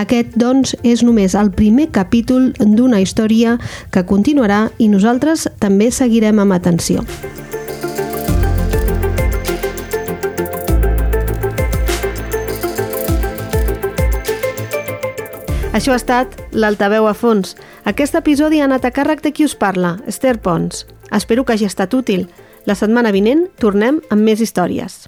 Aquest, 0.00 0.32
doncs, 0.40 0.72
és 0.80 1.04
només 1.04 1.36
el 1.36 1.52
primer 1.52 1.90
capítol 1.92 2.54
d'una 2.56 3.04
història 3.04 3.58
que 3.92 4.06
continuarà 4.08 4.70
i 4.78 4.88
nosaltres 4.88 5.44
també 5.60 5.90
seguirem 5.92 6.40
amb 6.40 6.56
atenció. 6.56 7.04
Això 15.74 15.90
ha 15.90 15.98
estat 15.98 16.36
l'Altaveu 16.54 17.08
a 17.10 17.14
fons. 17.18 17.56
Aquest 17.90 18.14
episodi 18.14 18.60
ha 18.60 18.68
anat 18.68 18.84
a 18.86 18.92
càrrec 18.94 19.24
de 19.24 19.32
qui 19.34 19.42
us 19.42 19.56
parla, 19.58 19.96
Esther 20.06 20.36
Pons. 20.38 20.84
Espero 21.10 21.42
que 21.42 21.56
hagi 21.56 21.66
estat 21.66 21.98
útil. 21.98 22.28
La 22.64 22.78
setmana 22.78 23.10
vinent 23.10 23.48
tornem 23.58 23.98
amb 24.14 24.22
més 24.22 24.38
històries. 24.38 25.02